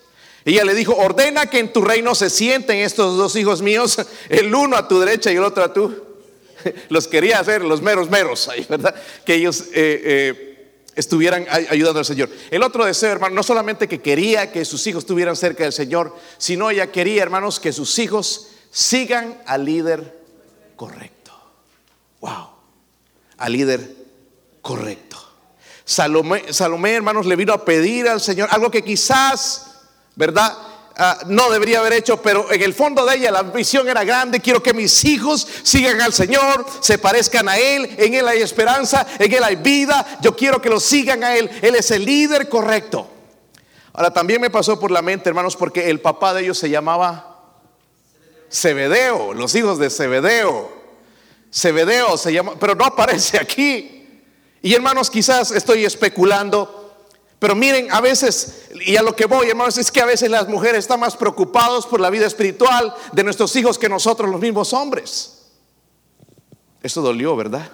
Ella 0.46 0.64
le 0.64 0.74
dijo, 0.74 0.96
ordena 0.96 1.48
que 1.48 1.60
en 1.60 1.74
tu 1.74 1.82
reino 1.82 2.16
se 2.16 2.30
sienten 2.30 2.78
estos 2.78 3.18
dos 3.18 3.36
hijos 3.36 3.62
míos, 3.62 3.98
el 4.30 4.54
uno 4.54 4.78
a 4.78 4.88
tu 4.88 5.00
derecha 5.00 5.32
y 5.32 5.36
el 5.36 5.44
otro 5.44 5.64
a 5.64 5.74
tu. 5.74 5.94
Los 6.90 7.08
quería 7.08 7.40
hacer 7.40 7.64
los 7.64 7.82
meros 7.82 8.10
meros, 8.10 8.50
¿verdad? 8.68 8.96
Que 9.26 9.36
ellos 9.36 9.66
eh, 9.74 10.02
eh, 10.04 10.47
estuvieran 10.98 11.46
ayudando 11.50 12.00
al 12.00 12.06
Señor. 12.06 12.30
El 12.51 12.63
otro 12.63 12.84
deseo, 12.84 13.12
hermano, 13.12 13.36
no 13.36 13.44
solamente 13.44 13.88
que 13.88 14.01
quería 14.01 14.51
que 14.51 14.66
sus 14.66 14.86
hijos 14.88 15.04
estuvieran 15.04 15.36
cerca 15.36 15.63
del 15.63 15.72
Señor, 15.72 16.16
sino 16.38 16.70
ella 16.70 16.92
quería, 16.92 17.24
hermanos, 17.24 17.60
que 17.60 17.72
sus 17.72 17.98
hijos 18.00 18.50
sigan 18.72 19.42
al 19.46 19.63
líder 19.63 20.24
correcto. 20.75 21.32
Wow, 22.20 22.50
al 23.38 23.54
líder 23.54 23.96
correcto. 24.62 25.18
Salomé, 25.86 26.51
Salomé, 26.51 26.96
hermanos, 26.96 27.25
le 27.25 27.36
vino 27.36 27.54
a 27.54 27.63
pedir 27.63 28.08
al 28.08 28.20
Señor 28.20 28.50
algo 28.51 28.70
que 28.70 28.84
quizás, 28.84 29.77
¿verdad? 30.16 30.51
Ah, 31.00 31.20
no 31.27 31.51
debería 31.51 31.77
haber 31.77 31.94
hecho, 31.94 32.20
pero 32.24 32.51
en 32.51 32.60
el 32.60 32.74
fondo 32.74 33.06
de 33.06 33.18
ella 33.18 33.30
la 33.30 33.44
visión 33.44 33.88
era 33.88 34.04
grande. 34.04 34.39
Quiero 34.39 34.63
que 34.63 34.74
mis 34.74 35.06
hijos 35.06 35.48
sigan 35.62 36.01
al 36.01 36.12
Señor, 36.12 36.66
se 36.80 36.98
parezcan 36.98 37.48
a 37.48 37.58
Él. 37.58 37.96
En 38.00 38.16
Él 38.16 38.27
hay 38.27 38.42
esperanza, 38.42 39.06
en 39.20 39.32
Él 39.32 39.44
hay 39.44 39.58
vida. 39.58 40.18
Yo 40.22 40.36
quiero 40.36 40.60
que 40.60 40.70
lo 40.70 40.80
sigan 40.80 41.24
a 41.24 41.36
Él. 41.38 41.51
Él 41.62 41.75
es 41.75 41.92
el 41.92 42.04
líder 42.04 42.50
correcto. 42.50 43.08
Ahora 43.94 44.12
también 44.12 44.42
me 44.42 44.50
pasó 44.50 44.80
por 44.80 44.89
la 44.89 45.04
mente, 45.04 45.30
hermanos, 45.30 45.56
porque 45.56 45.89
el 45.89 46.01
papá 46.01 46.34
de 46.34 46.42
ellos 46.42 46.58
se 46.58 46.70
llamaba 46.70 47.44
Cebedeo, 48.50 49.36
los 49.36 49.54
hijos 49.54 49.77
de 49.77 49.92
Cebedeo. 49.92 50.72
Cebedeo 51.51 52.18
se 52.18 52.34
llama, 52.34 52.54
pero 52.60 52.74
no 52.74 52.86
aparece 52.86 53.38
aquí. 53.38 54.22
Y 54.63 54.74
hermanos, 54.74 55.12
quizás 55.12 55.51
estoy 55.51 55.86
especulando, 55.86 56.87
pero 57.39 57.56
miren, 57.56 57.91
a 57.91 58.01
veces, 58.01 58.67
y 58.86 58.96
a 58.96 59.03
lo 59.03 59.15
que 59.15 59.25
voy, 59.25 59.50
hermanos, 59.50 59.77
es 59.77 59.91
que 59.91 60.01
a 60.01 60.06
veces 60.06 60.29
las 60.29 60.48
mujeres 60.48 60.79
están 60.79 61.00
más 61.00 61.15
preocupadas 61.15 61.86
por 61.86 62.00
la 62.00 62.10
vida 62.10 62.25
espiritual 62.25 62.94
de 63.13 63.24
nuestros 63.24 63.56
hijos 63.56 63.77
que 63.77 63.88
nosotros 63.88 64.29
los 64.29 64.41
mismos 64.41 64.74
hombres. 64.74 65.51
Eso 66.82 67.01
dolió, 67.01 67.36
¿verdad? 67.36 67.70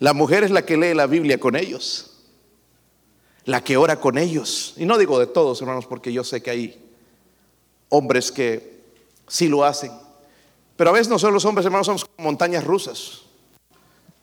La 0.00 0.12
mujer 0.12 0.42
es 0.42 0.50
la 0.50 0.66
que 0.66 0.76
lee 0.76 0.94
la 0.94 1.06
Biblia 1.06 1.38
con 1.38 1.54
ellos, 1.54 2.10
la 3.44 3.62
que 3.62 3.76
ora 3.76 4.00
con 4.00 4.18
ellos. 4.18 4.74
Y 4.76 4.84
no 4.84 4.98
digo 4.98 5.20
de 5.20 5.28
todos, 5.28 5.60
hermanos, 5.60 5.86
porque 5.86 6.12
yo 6.12 6.24
sé 6.24 6.42
que 6.42 6.50
hay 6.50 6.90
hombres 7.90 8.32
que 8.32 8.82
sí 9.28 9.46
lo 9.46 9.64
hacen. 9.64 9.92
Pero 10.76 10.90
a 10.90 10.94
veces 10.94 11.08
nosotros 11.08 11.34
los 11.34 11.44
hombres, 11.44 11.64
hermanos, 11.64 11.86
somos 11.86 12.04
como 12.04 12.26
montañas 12.28 12.64
rusas. 12.64 13.22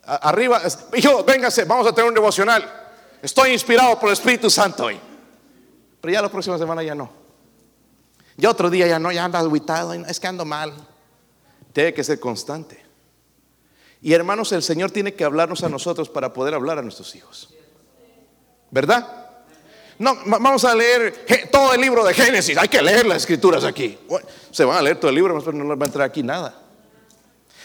Arriba, 0.10 0.62
hijo, 0.96 1.24
véngase, 1.24 1.66
vamos 1.66 1.86
a 1.86 1.94
tener 1.94 2.08
un 2.10 2.16
devocional. 2.16 2.64
Estoy 3.22 3.52
inspirado 3.52 4.00
por 4.00 4.10
el 4.10 4.14
Espíritu 4.14 4.50
Santo 4.50 4.86
hoy. 4.86 5.00
Pero 6.02 6.14
ya 6.14 6.22
la 6.22 6.30
próxima 6.30 6.58
semana 6.58 6.82
ya 6.82 6.96
no. 6.96 7.12
Ya 8.38 8.50
otro 8.50 8.70
día 8.70 8.88
ya 8.88 8.98
no, 8.98 9.12
ya 9.12 9.26
anda 9.26 9.38
aguitado, 9.38 9.94
es 9.94 10.20
que 10.20 10.28
ando 10.28 10.46
mal. 10.46 10.74
Tiene 11.74 11.94
que 11.94 12.04
ser 12.04 12.20
constante. 12.20 12.84
Y 14.02 14.14
hermanos, 14.14 14.52
el 14.54 14.64
Señor 14.64 14.92
tiene 14.92 15.14
que 15.14 15.26
hablarnos 15.26 15.64
a 15.64 15.70
nosotros 15.70 16.10
para 16.10 16.34
poder 16.34 16.54
hablar 16.56 16.80
a 16.80 16.82
nuestros 16.82 17.14
hijos. 17.16 17.50
¿Verdad? 18.72 19.08
No, 20.00 20.18
vamos 20.26 20.64
a 20.64 20.74
leer 20.74 21.26
todo 21.52 21.74
el 21.74 21.82
libro 21.82 22.04
de 22.06 22.14
Génesis. 22.14 22.58
Hay 22.58 22.70
que 22.70 22.82
leer 22.82 23.06
las 23.06 23.18
escrituras 23.18 23.64
aquí. 23.66 24.00
Se 24.50 24.64
van 24.64 24.78
a 24.78 24.82
leer 24.82 24.98
todo 24.98 25.10
el 25.10 25.16
libro, 25.16 25.38
pero 25.44 25.56
no 25.56 25.66
les 25.66 25.80
va 25.80 25.84
a 25.84 25.88
entrar 25.88 26.08
aquí 26.08 26.24
nada. 26.24 26.69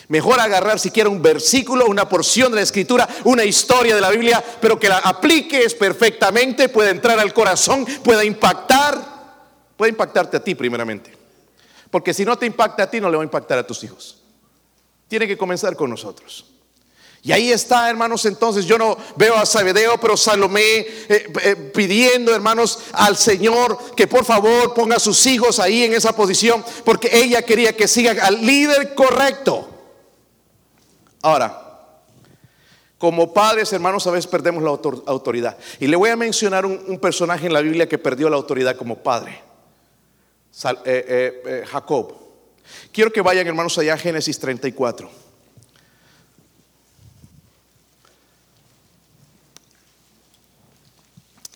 Mejor 0.09 0.39
agarrar 0.39 0.79
siquiera 0.79 1.09
un 1.09 1.23
versículo, 1.23 1.87
una 1.87 2.09
porción 2.09 2.53
de 2.53 2.57
la 2.57 2.63
escritura, 2.63 3.09
una 3.25 3.45
historia 3.45 3.95
de 3.95 4.01
la 4.01 4.11
Biblia, 4.11 4.45
pero 4.61 4.79
que 4.79 4.89
la 4.89 4.99
apliques 4.99 5.75
perfectamente, 5.75 6.69
pueda 6.69 6.91
entrar 6.91 7.19
al 7.19 7.33
corazón, 7.33 7.87
pueda 8.03 8.25
impactar, 8.25 8.99
puede 9.77 9.91
impactarte 9.91 10.37
a 10.37 10.45
ti 10.45 10.55
primeramente. 10.55 11.17
Porque 11.91 12.13
si 12.13 12.25
no 12.25 12.37
te 12.37 12.45
impacta 12.45 12.83
a 12.83 12.91
ti, 12.91 13.01
no 13.01 13.09
le 13.09 13.17
va 13.17 13.23
a 13.23 13.25
impactar 13.25 13.59
a 13.59 13.67
tus 13.67 13.83
hijos. 13.85 14.21
Tiene 15.09 15.27
que 15.27 15.39
comenzar 15.39 15.77
con 15.77 15.89
nosotros. 15.89 16.45
Y 17.23 17.33
ahí 17.33 17.51
está, 17.51 17.89
hermanos, 17.89 18.27
entonces 18.27 18.67
yo 18.67 18.77
no 18.77 18.99
veo 19.17 19.35
a 19.35 19.47
Sabedeo, 19.47 19.99
pero 19.99 20.15
Salomé 20.15 20.61
eh, 20.61 21.33
eh, 21.43 21.57
pidiendo, 21.73 22.35
hermanos, 22.35 22.81
al 22.93 23.17
Señor 23.17 23.95
que 23.97 24.07
por 24.07 24.27
favor 24.27 24.75
ponga 24.75 24.97
a 24.97 25.01
sus 25.01 25.25
hijos 25.25 25.59
ahí 25.59 25.85
en 25.85 25.95
esa 25.95 26.15
posición, 26.15 26.63
porque 26.85 27.09
ella 27.11 27.41
quería 27.41 27.75
que 27.75 27.89
siga 27.89 28.27
al 28.27 28.45
líder 28.45 28.95
correcto. 28.95 29.74
Ahora, 31.25 31.59
como 32.99 33.33
padres, 33.33 33.73
hermanos, 33.73 34.07
a 34.07 34.11
veces 34.11 34.27
perdemos 34.27 34.63
la 34.63 34.69
autoridad. 34.69 35.57
Y 35.81 35.87
le 35.87 35.97
voy 35.97 36.11
a 36.11 36.17
mencionar 36.17 36.67
un, 36.67 36.99
personaje 36.99 37.47
en 37.47 37.55
la 37.55 37.63
Biblia 37.63 37.89
que 37.89 37.97
perdió 37.97 38.29
la 38.29 38.37
autoridad 38.37 38.77
como 38.77 38.99
padre. 38.99 39.41
Eh, 40.85 41.65
Jacob. 41.67 42.13
Quiero 42.93 43.11
que 43.11 43.23
vayan, 43.23 43.47
hermanos, 43.47 43.79
allá 43.79 43.95
a 43.95 43.97
Génesis 43.97 44.39
34. 44.39 45.11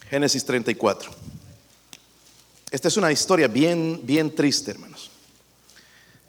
Génesis 0.09 0.47
34. 0.47 1.11
Esta 2.71 2.89
es 2.89 2.97
una 2.97 3.13
historia 3.13 3.49
bien, 3.49 4.01
bien 4.03 4.35
triste, 4.35 4.71
hermanos. 4.71 5.08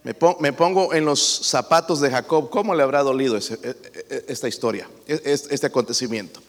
Me 0.04 0.14
pongo 0.14 0.94
en 0.94 1.06
los 1.06 1.20
zapatos 1.20 2.00
de 2.00 2.10
Jacob. 2.10 2.50
¿Cómo 2.50 2.74
le 2.74 2.84
habrá 2.84 3.04
dolido 3.04 3.38
e, 3.38 3.40
e, 3.40 3.76
e, 4.10 4.26
esta 4.28 4.48
historia, 4.48 4.90
este 5.06 5.68
acontecimiento? 5.68 6.42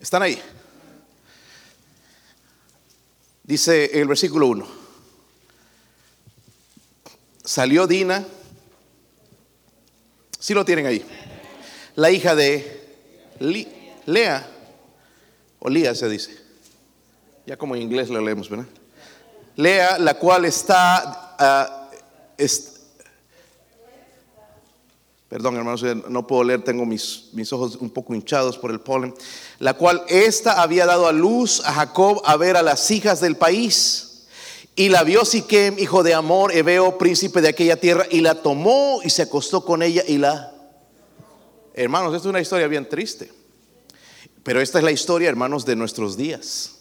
¿Están 0.00 0.22
ahí? 0.22 0.40
Dice 3.42 3.90
el 4.00 4.08
versículo 4.08 4.46
1. 4.46 4.66
Salió 7.44 7.86
Dina. 7.86 8.26
Si 10.38 10.54
lo 10.54 10.64
tienen 10.64 10.86
ahí. 10.86 11.04
La 11.96 12.10
hija 12.10 12.34
de 12.34 12.96
Lea 14.06 14.58
Olía 15.60 15.94
se 15.94 16.08
dice. 16.08 16.38
Ya 17.46 17.56
como 17.56 17.74
en 17.74 17.82
inglés 17.82 18.08
lo 18.08 18.20
leemos, 18.20 18.48
¿verdad? 18.48 18.66
Lea, 19.56 19.98
la 19.98 20.14
cual 20.14 20.44
está, 20.44 21.27
ah, 21.38 21.90
perdón 25.28 25.56
hermanos, 25.56 25.84
no 26.08 26.26
puedo 26.26 26.44
leer, 26.44 26.62
tengo 26.62 26.86
mis, 26.86 27.28
mis 27.32 27.52
ojos 27.52 27.76
un 27.76 27.90
poco 27.90 28.14
hinchados 28.14 28.56
por 28.56 28.70
el 28.70 28.80
polen, 28.80 29.14
la 29.58 29.74
cual 29.74 30.02
esta 30.08 30.62
había 30.62 30.86
dado 30.86 31.06
a 31.06 31.12
luz 31.12 31.60
a 31.64 31.72
Jacob 31.72 32.22
a 32.24 32.36
ver 32.36 32.56
a 32.56 32.62
las 32.62 32.90
hijas 32.90 33.20
del 33.20 33.36
país. 33.36 34.04
Y 34.74 34.90
la 34.90 35.02
vio 35.02 35.24
Siquem, 35.24 35.76
hijo 35.80 36.04
de 36.04 36.14
Amor, 36.14 36.54
Ebeo, 36.54 36.98
príncipe 36.98 37.40
de 37.40 37.48
aquella 37.48 37.80
tierra, 37.80 38.06
y 38.08 38.20
la 38.20 38.36
tomó 38.36 39.00
y 39.02 39.10
se 39.10 39.22
acostó 39.22 39.64
con 39.64 39.82
ella 39.82 40.04
y 40.06 40.18
la... 40.18 40.54
Hermanos, 41.74 42.14
esta 42.14 42.28
es 42.28 42.30
una 42.30 42.40
historia 42.40 42.68
bien 42.68 42.88
triste. 42.88 43.32
Pero 44.44 44.60
esta 44.60 44.78
es 44.78 44.84
la 44.84 44.92
historia, 44.92 45.28
hermanos, 45.28 45.66
de 45.66 45.74
nuestros 45.74 46.16
días. 46.16 46.77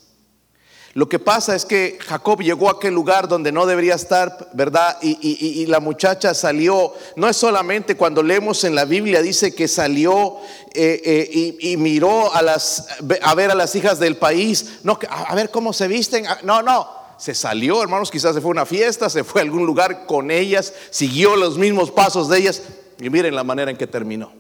Lo 0.97 1.07
que 1.07 1.19
pasa 1.19 1.55
es 1.55 1.63
que 1.63 1.99
Jacob 2.01 2.41
llegó 2.41 2.69
a 2.69 2.71
aquel 2.71 2.95
lugar 2.95 3.27
donde 3.27 3.51
no 3.51 3.67
debería 3.67 3.93
estar, 3.93 4.49
¿verdad? 4.53 4.97
Y, 5.03 5.63
la 5.67 5.79
muchacha 5.79 6.33
salió, 6.33 6.91
no 7.15 7.29
es 7.29 7.38
solamente 7.38 7.95
cuando 7.95 8.23
leemos 8.23 8.63
en 8.63 8.73
la 8.73 8.83
Biblia, 8.83 9.21
dice 9.21 9.53
que 9.53 9.67
salió 9.67 10.38
eh, 10.73 10.99
eh, 11.05 11.55
y, 11.60 11.77
miró 11.77 12.31
a, 12.33 13.36
ver 13.36 13.51
a 13.51 13.53
las 13.53 13.75
hijas 13.75 13.99
del 13.99 14.17
país, 14.17 14.79
no, 14.81 14.97
a 15.07 15.36
ver 15.36 15.51
cómo 15.51 15.71
se 15.71 15.88
visten, 15.88 16.25
ah, 16.25 16.39
no, 16.41 16.63
no, 16.63 16.89
se 17.15 17.36
salió, 17.36 17.83
hermanos, 17.83 18.10
quizás 18.10 18.33
se 18.33 18.41
fue 18.41 18.49
a 18.49 18.53
una 18.53 18.65
fiesta, 18.65 19.07
se 19.07 19.23
fue 19.23 19.41
a 19.41 19.43
algún 19.43 19.67
lugar 19.67 20.07
con 20.07 20.31
ellas, 20.31 20.73
siguió 20.89 21.36
los 21.36 21.60
mismos 21.60 21.91
pasos 21.91 22.27
de 22.27 22.39
ellas. 22.39 22.63
Y 22.99 23.12
miren 23.12 23.36
la 23.36 23.43
manera 23.43 23.69
en 23.69 23.77
que 23.77 23.86
terminó. 23.86 24.31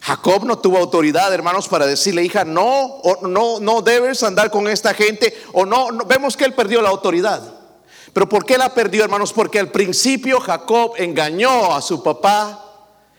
Jacob 0.00 0.44
no 0.44 0.58
tuvo 0.58 0.78
autoridad, 0.78 1.32
hermanos, 1.32 1.68
para 1.68 1.86
decirle, 1.86 2.24
hija, 2.24 2.44
no, 2.44 3.00
no, 3.22 3.60
no 3.60 3.82
debes 3.82 4.22
andar 4.22 4.50
con 4.50 4.68
esta 4.68 4.94
gente, 4.94 5.36
o 5.52 5.66
no, 5.66 5.88
vemos 6.06 6.36
que 6.36 6.44
él 6.44 6.54
perdió 6.54 6.80
la 6.80 6.88
autoridad. 6.88 7.42
Pero 8.12 8.28
¿por 8.28 8.44
qué 8.44 8.56
la 8.56 8.72
perdió, 8.72 9.04
hermanos? 9.04 9.32
Porque 9.32 9.58
al 9.58 9.70
principio 9.70 10.40
Jacob 10.40 10.92
engañó 10.96 11.74
a 11.74 11.82
su 11.82 12.02
papá, 12.02 12.64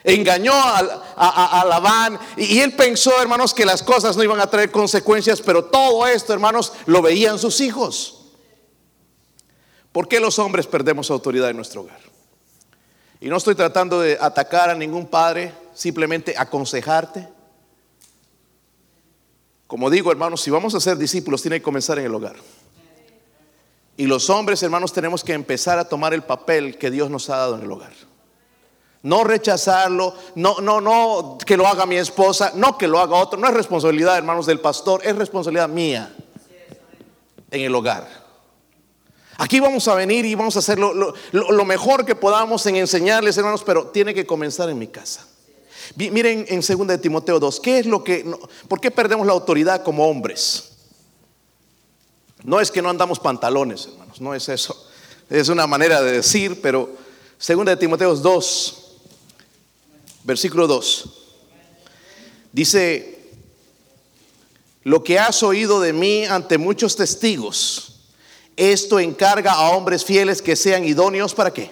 engañó 0.04 0.54
a, 0.56 1.66
Labán, 1.68 2.18
y, 2.38 2.46
y 2.56 2.60
él 2.62 2.76
pensó, 2.76 3.22
hermanos, 3.22 3.54
que 3.54 3.66
las 3.66 3.84
cosas 3.84 4.16
no 4.18 4.24
iban 4.24 4.40
a 4.40 4.50
traer 4.50 4.72
consecuencias, 4.72 5.42
pero 5.42 5.66
todo 5.66 6.08
esto, 6.08 6.34
hermanos, 6.34 6.74
lo 6.86 7.02
veían 7.02 7.38
sus 7.38 7.62
hijos. 7.62 8.16
¿Por 9.92 10.08
qué 10.08 10.20
los 10.20 10.40
hombres 10.40 10.68
perdemos 10.68 11.12
autoridad 11.12 11.50
en 11.50 11.58
nuestro 11.58 11.82
hogar? 11.82 12.09
Y 13.22 13.28
no 13.28 13.38
estoy 13.38 13.56
tratando 13.56 14.00
de 14.00 14.18
atacar 14.20 14.70
a 14.70 14.76
ningún 14.76 15.06
padre, 15.08 15.54
simplemente 15.74 16.36
aconsejarte. 16.38 17.28
Como 19.68 19.90
digo, 19.90 20.12
hermanos, 20.12 20.42
si 20.42 20.50
vamos 20.50 20.74
a 20.74 20.80
ser 20.80 20.98
discípulos, 20.98 21.42
tiene 21.42 21.60
que 21.60 21.64
comenzar 21.64 22.00
en 22.00 22.06
el 22.06 22.16
hogar. 22.16 22.38
Y 23.98 24.06
los 24.06 24.30
hombres, 24.30 24.64
hermanos, 24.64 24.94
tenemos 24.94 25.24
que 25.24 25.34
empezar 25.34 25.78
a 25.78 25.84
tomar 25.84 26.14
el 26.14 26.24
papel 26.24 26.78
que 26.78 26.90
Dios 26.90 27.10
nos 27.10 27.30
ha 27.30 27.38
dado 27.38 27.56
en 27.56 27.64
el 27.64 27.72
hogar. 27.72 27.92
No 29.04 29.26
rechazarlo, 29.26 30.16
no, 30.36 30.62
no, 30.62 30.80
no 30.80 31.38
que 31.46 31.58
lo 31.58 31.68
haga 31.68 31.86
mi 31.86 31.98
esposa, 31.98 32.54
no 32.56 32.78
que 32.78 32.88
lo 32.88 33.00
haga 33.00 33.18
otro. 33.18 33.38
No 33.38 33.48
es 33.48 33.54
responsabilidad, 33.54 34.18
hermanos, 34.18 34.46
del 34.46 34.62
pastor, 34.62 35.02
es 35.04 35.16
responsabilidad 35.16 35.68
mía 35.68 36.16
en 37.52 37.62
el 37.62 37.76
hogar. 37.76 38.29
Aquí 39.42 39.62
vamos 39.62 39.88
a 39.88 39.96
venir 39.96 40.26
y 40.26 40.36
vamos 40.36 40.58
a 40.58 40.60
hacer 40.60 40.78
lo, 40.78 41.66
mejor 41.66 42.06
que 42.06 42.14
podamos 42.14 42.66
en 42.66 42.76
enseñarles, 42.76 43.38
hermanos, 43.38 43.64
pero 43.66 43.88
tiene 43.88 44.14
que 44.14 44.26
comenzar 44.26 44.70
en 44.70 44.78
mi 44.78 44.88
casa. 44.88 45.26
Miren 45.96 46.46
en 46.50 46.60
2 46.60 46.88
de 46.88 46.98
Timoteo 46.98 47.40
2, 47.40 47.60
¿qué 47.62 47.80
es 47.80 47.86
lo 47.86 48.04
que 48.04 48.30
por 48.68 48.82
qué 48.82 48.92
perdemos 48.92 49.26
la 49.26 49.32
autoridad 49.32 49.82
como 49.82 50.06
hombres? 50.10 50.72
No 52.44 52.60
es 52.60 52.70
que 52.70 52.82
no 52.82 52.90
andamos 52.90 53.18
pantalones, 53.18 53.88
hermanos, 53.88 54.20
no 54.20 54.36
es 54.36 54.50
eso. 54.50 54.90
Es 55.30 55.48
una 55.48 55.66
manera 55.68 56.02
de 56.02 56.12
decir, 56.12 56.60
pero 56.62 56.90
2 57.40 57.66
de 57.66 57.78
Timoteo 57.78 58.14
2 58.18 58.76
versículo 60.26 60.68
2 60.68 61.06
dice 62.52 63.20
lo 64.84 65.02
que 65.02 65.18
has 65.18 65.44
oído 65.44 65.80
de 65.80 65.94
mí 65.94 66.26
ante 66.26 66.58
muchos 66.58 66.98
testigos, 66.98 67.99
esto 68.60 69.00
encarga 69.00 69.54
a 69.54 69.70
hombres 69.72 70.04
fieles 70.04 70.42
que 70.42 70.56
sean 70.56 70.86
idóneos 70.86 71.34
para 71.34 71.52
qué? 71.52 71.72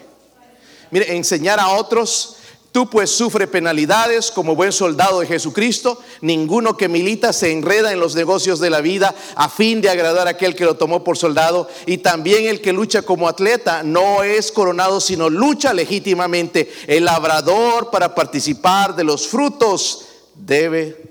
Mire, 0.90 1.14
enseñar 1.14 1.60
a 1.60 1.68
otros 1.68 2.38
Tú 2.70 2.88
pues 2.90 3.10
sufre 3.10 3.46
penalidades 3.46 4.30
como 4.30 4.54
buen 4.54 4.72
soldado 4.72 5.20
de 5.20 5.26
Jesucristo. 5.26 6.00
Ninguno 6.20 6.76
que 6.76 6.88
milita 6.88 7.32
se 7.32 7.50
enreda 7.50 7.92
en 7.92 8.00
los 8.00 8.14
negocios 8.14 8.60
de 8.60 8.68
la 8.68 8.82
vida 8.82 9.14
a 9.36 9.48
fin 9.48 9.80
de 9.80 9.88
agradar 9.88 10.26
a 10.26 10.32
aquel 10.32 10.54
que 10.54 10.66
lo 10.66 10.76
tomó 10.76 11.02
por 11.02 11.16
soldado. 11.16 11.68
Y 11.86 11.98
también 11.98 12.46
el 12.46 12.60
que 12.60 12.74
lucha 12.74 13.02
como 13.02 13.26
atleta 13.26 13.82
no 13.82 14.22
es 14.22 14.52
coronado, 14.52 15.00
sino 15.00 15.30
lucha 15.30 15.72
legítimamente. 15.72 16.70
El 16.86 17.06
labrador 17.06 17.90
para 17.90 18.14
participar 18.14 18.94
de 18.94 19.04
los 19.04 19.26
frutos 19.26 20.04
debe. 20.34 21.07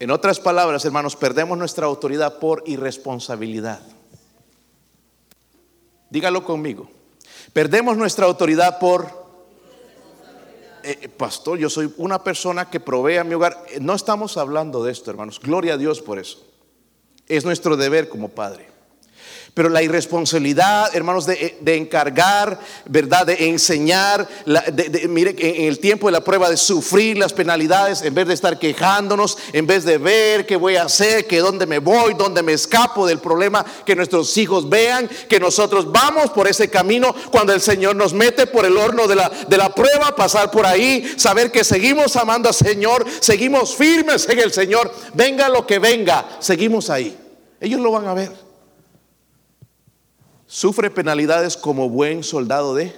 En 0.00 0.10
otras 0.10 0.40
palabras, 0.40 0.84
hermanos, 0.86 1.14
perdemos 1.14 1.58
nuestra 1.58 1.86
autoridad 1.86 2.38
por 2.38 2.62
irresponsabilidad. 2.66 3.80
Dígalo 6.08 6.42
conmigo. 6.42 6.90
Perdemos 7.52 7.98
nuestra 7.98 8.24
autoridad 8.26 8.78
por 8.78 9.20
eh, 10.82 11.08
pastor, 11.08 11.58
yo 11.58 11.68
soy 11.68 11.92
una 11.98 12.24
persona 12.24 12.70
que 12.70 12.80
provee 12.80 13.18
a 13.18 13.24
mi 13.24 13.34
hogar. 13.34 13.62
No 13.80 13.94
estamos 13.94 14.38
hablando 14.38 14.82
de 14.82 14.92
esto, 14.92 15.10
hermanos. 15.10 15.38
Gloria 15.38 15.74
a 15.74 15.76
Dios 15.76 16.00
por 16.00 16.18
eso. 16.18 16.42
Es 17.28 17.44
nuestro 17.44 17.76
deber 17.76 18.08
como 18.08 18.30
padre. 18.30 18.69
Pero 19.54 19.68
la 19.68 19.82
irresponsabilidad, 19.82 20.94
hermanos, 20.94 21.26
de, 21.26 21.76
encargar, 21.76 22.60
¿verdad? 22.84 23.26
De 23.26 23.48
enseñar, 23.48 24.28
mire, 25.08 25.34
en 25.38 25.66
el 25.66 25.78
tiempo 25.80 26.06
de 26.06 26.12
la 26.12 26.22
prueba 26.22 26.48
de 26.48 26.56
sufrir 26.56 27.18
las 27.18 27.32
penalidades, 27.32 28.02
en 28.02 28.14
vez 28.14 28.28
de 28.28 28.34
estar 28.34 28.58
quejándonos, 28.58 29.38
en 29.52 29.66
vez 29.66 29.84
de 29.84 29.98
ver 29.98 30.46
qué 30.46 30.56
voy 30.56 30.76
a 30.76 30.84
hacer, 30.84 31.26
que 31.26 31.40
dónde 31.40 31.66
me 31.66 31.78
voy, 31.78 32.14
dónde 32.14 32.42
me 32.42 32.52
escapo 32.52 33.06
del 33.06 33.18
problema, 33.18 33.64
que 33.84 33.96
nuestros 33.96 34.36
hijos 34.36 34.68
vean 34.68 35.08
que 35.28 35.40
nosotros 35.40 35.90
vamos 35.90 36.30
por 36.30 36.46
ese 36.46 36.68
camino 36.68 37.14
cuando 37.30 37.52
el 37.52 37.60
Señor 37.60 37.96
nos 37.96 38.12
mete 38.12 38.46
por 38.46 38.64
el 38.64 38.76
horno 38.76 39.08
de 39.08 39.16
la, 39.16 39.30
de 39.48 39.56
la 39.56 39.74
prueba, 39.74 40.14
pasar 40.14 40.50
por 40.50 40.64
ahí, 40.64 41.12
saber 41.16 41.50
que 41.50 41.64
seguimos 41.64 42.14
amando 42.16 42.48
al 42.48 42.54
Señor, 42.54 43.04
seguimos 43.20 43.74
firmes 43.74 44.28
en 44.28 44.38
el 44.38 44.52
Señor, 44.52 44.92
venga 45.14 45.48
lo 45.48 45.66
que 45.66 45.78
venga, 45.78 46.36
seguimos 46.38 46.88
ahí. 46.88 47.16
Ellos 47.60 47.80
lo 47.80 47.90
van 47.90 48.06
a 48.06 48.14
ver 48.14 48.49
sufre 50.50 50.90
penalidades 50.90 51.56
como 51.56 51.88
buen 51.88 52.24
soldado 52.24 52.74
de... 52.74 52.92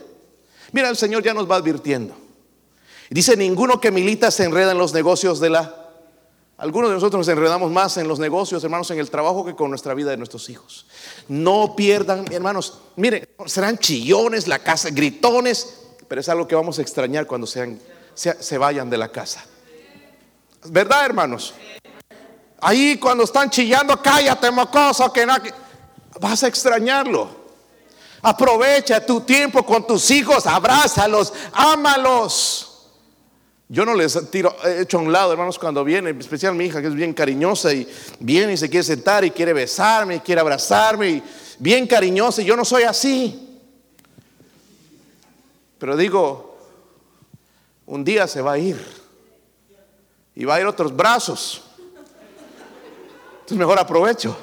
Mira, 0.72 0.88
el 0.88 0.96
Señor 0.96 1.22
ya 1.22 1.34
nos 1.34 1.50
va 1.50 1.56
advirtiendo. 1.56 2.14
Dice, 3.10 3.36
ninguno 3.36 3.78
que 3.78 3.90
milita 3.90 4.30
se 4.30 4.44
enreda 4.44 4.72
en 4.72 4.78
los 4.78 4.94
negocios 4.94 5.38
de 5.38 5.50
la... 5.50 5.74
Algunos 6.56 6.88
de 6.88 6.94
nosotros 6.94 7.18
nos 7.18 7.28
enredamos 7.28 7.70
más 7.70 7.98
en 7.98 8.08
los 8.08 8.18
negocios, 8.18 8.64
hermanos, 8.64 8.90
en 8.90 8.98
el 8.98 9.10
trabajo 9.10 9.44
que 9.44 9.54
con 9.54 9.68
nuestra 9.68 9.92
vida 9.92 10.10
de 10.10 10.16
nuestros 10.16 10.48
hijos. 10.48 10.86
No 11.28 11.76
pierdan, 11.76 12.24
hermanos, 12.32 12.78
miren, 12.96 13.28
serán 13.44 13.76
chillones, 13.76 14.48
la 14.48 14.60
casa, 14.60 14.88
gritones, 14.90 15.74
pero 16.08 16.22
es 16.22 16.28
algo 16.30 16.48
que 16.48 16.54
vamos 16.54 16.78
a 16.78 16.82
extrañar 16.82 17.26
cuando 17.26 17.46
sean, 17.46 17.78
se, 18.14 18.56
vayan 18.56 18.88
de 18.88 18.96
la 18.96 19.10
casa. 19.10 19.44
¿Verdad, 20.70 21.04
hermanos? 21.04 21.52
Ahí 22.62 22.96
cuando 22.96 23.24
están 23.24 23.50
chillando, 23.50 24.00
cállate, 24.00 24.50
mocoso, 24.50 25.12
que 25.12 25.26
no, 25.26 25.34
vas 26.18 26.44
a 26.44 26.48
extrañarlo. 26.48 27.41
Aprovecha 28.22 29.04
tu 29.04 29.22
tiempo 29.22 29.66
con 29.66 29.84
tus 29.84 30.08
hijos, 30.12 30.46
abrázalos, 30.46 31.32
ámalos. 31.52 32.68
Yo 33.68 33.84
no 33.84 33.94
les 33.94 34.30
tiro, 34.30 34.54
he 34.64 34.82
hecho 34.82 34.98
a 34.98 35.00
un 35.00 35.10
lado, 35.10 35.32
hermanos, 35.32 35.58
cuando 35.58 35.82
viene, 35.82 36.10
en 36.10 36.20
especial 36.20 36.54
mi 36.54 36.66
hija, 36.66 36.80
que 36.80 36.86
es 36.86 36.94
bien 36.94 37.14
cariñosa 37.14 37.72
y 37.72 37.88
viene 38.20 38.52
y 38.52 38.56
se 38.56 38.70
quiere 38.70 38.84
sentar 38.84 39.24
y 39.24 39.30
quiere 39.30 39.52
besarme 39.52 40.16
y 40.16 40.20
quiere 40.20 40.40
abrazarme 40.40 41.08
y 41.08 41.22
bien 41.58 41.86
cariñosa 41.86 42.42
y 42.42 42.44
yo 42.44 42.54
no 42.54 42.64
soy 42.64 42.84
así. 42.84 43.58
Pero 45.78 45.96
digo, 45.96 46.58
un 47.86 48.04
día 48.04 48.28
se 48.28 48.40
va 48.40 48.52
a 48.52 48.58
ir 48.58 48.78
y 50.36 50.44
va 50.44 50.56
a 50.56 50.60
ir 50.60 50.66
otros 50.66 50.94
brazos. 50.94 51.62
Entonces 53.32 53.58
mejor 53.58 53.80
aprovecho. 53.80 54.36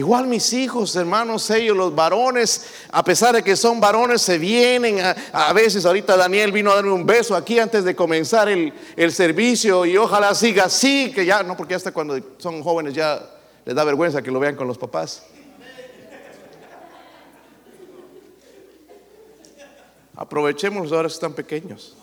Igual 0.00 0.28
mis 0.28 0.54
hijos, 0.54 0.96
hermanos, 0.96 1.50
ellos, 1.50 1.76
los 1.76 1.94
varones, 1.94 2.64
a 2.90 3.04
pesar 3.04 3.34
de 3.34 3.44
que 3.44 3.54
son 3.54 3.80
varones, 3.80 4.22
se 4.22 4.38
vienen 4.38 4.98
a, 5.30 5.52
veces. 5.52 5.84
Ahorita 5.84 6.16
Daniel 6.16 6.52
vino 6.52 6.70
a 6.70 6.76
darme 6.76 6.92
un 6.92 7.04
beso 7.04 7.36
aquí 7.36 7.58
antes 7.58 7.84
de 7.84 7.94
comenzar 7.94 8.48
el, 8.48 8.72
servicio 9.12 9.84
y 9.84 9.98
ojalá 9.98 10.34
siga 10.34 10.64
así, 10.64 11.12
que 11.14 11.26
ya, 11.26 11.42
no, 11.42 11.54
porque 11.54 11.74
hasta 11.74 11.92
cuando 11.92 12.18
son 12.38 12.62
jóvenes 12.62 12.94
ya 12.94 13.20
les 13.66 13.74
da 13.74 13.84
vergüenza 13.84 14.22
que 14.22 14.30
lo 14.30 14.40
vean 14.40 14.56
con 14.56 14.66
los 14.66 14.78
papás. 14.78 15.22
Aprovechemos 20.16 20.90
ahora 20.92 21.08
que 21.08 21.12
están 21.12 21.34
pequeños. 21.34 21.94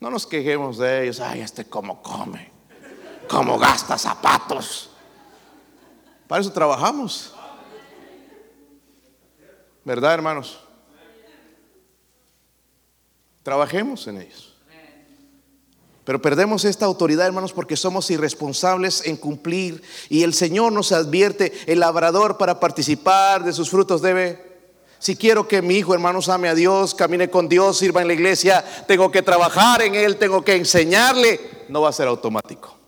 No 0.00 0.10
nos 0.10 0.26
quejemos 0.26 0.78
de 0.78 1.04
ellos. 1.04 1.20
Ay, 1.20 1.42
este 1.42 1.64
cómo 1.64 2.02
come, 2.02 2.50
cómo 3.28 3.56
gasta 3.56 3.96
zapatos. 3.96 4.91
Para 6.32 6.40
eso 6.40 6.50
trabajamos. 6.50 7.34
¿Verdad, 9.84 10.14
hermanos? 10.14 10.60
Trabajemos 13.42 14.06
en 14.06 14.22
ellos. 14.22 14.54
Pero 16.04 16.22
perdemos 16.22 16.64
esta 16.64 16.86
autoridad, 16.86 17.26
hermanos, 17.26 17.52
porque 17.52 17.76
somos 17.76 18.10
irresponsables 18.10 19.04
en 19.04 19.18
cumplir. 19.18 19.82
Y 20.08 20.22
el 20.22 20.32
Señor 20.32 20.72
nos 20.72 20.92
advierte, 20.92 21.52
el 21.66 21.80
labrador 21.80 22.38
para 22.38 22.58
participar 22.58 23.44
de 23.44 23.52
sus 23.52 23.68
frutos 23.68 24.00
debe... 24.00 24.72
Si 25.00 25.16
quiero 25.16 25.46
que 25.46 25.60
mi 25.60 25.74
hijo, 25.74 25.92
hermanos, 25.92 26.30
ame 26.30 26.48
a 26.48 26.54
Dios, 26.54 26.94
camine 26.94 27.28
con 27.28 27.46
Dios, 27.46 27.76
sirva 27.76 28.00
en 28.00 28.08
la 28.08 28.14
iglesia, 28.14 28.64
tengo 28.88 29.12
que 29.12 29.20
trabajar 29.20 29.82
en 29.82 29.94
él, 29.94 30.16
tengo 30.16 30.42
que 30.42 30.56
enseñarle. 30.56 31.66
No 31.68 31.82
va 31.82 31.90
a 31.90 31.92
ser 31.92 32.08
automático. 32.08 32.81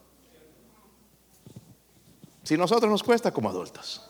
Si 2.44 2.56
nosotros 2.56 2.90
nos 2.90 3.02
cuesta 3.02 3.32
como 3.32 3.48
adultos. 3.48 4.02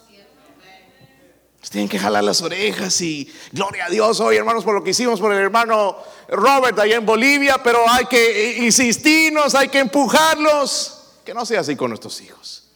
Tienen 1.71 1.89
que 1.89 1.99
jalar 1.99 2.23
las 2.23 2.41
orejas 2.41 3.01
y 3.01 3.33
gloria 3.51 3.87
a 3.87 3.91
Dios 3.91 4.21
hoy, 4.21 4.37
hermanos, 4.37 4.63
por 4.63 4.77
lo 4.77 4.85
que 4.85 4.91
hicimos 4.91 5.19
por 5.19 5.33
el 5.33 5.41
hermano 5.41 5.97
Robert 6.29 6.79
allá 6.79 6.95
en 6.95 7.05
Bolivia, 7.05 7.61
pero 7.65 7.81
hay 7.89 8.05
que 8.05 8.59
insistirnos, 8.59 9.57
hay 9.57 9.69
que 9.69 9.81
empujarlos. 9.81 11.01
Que 11.25 11.35
no 11.35 11.45
sea 11.45 11.61
así 11.61 11.75
con 11.75 11.91
nuestros 11.91 12.21
hijos. 12.21 12.71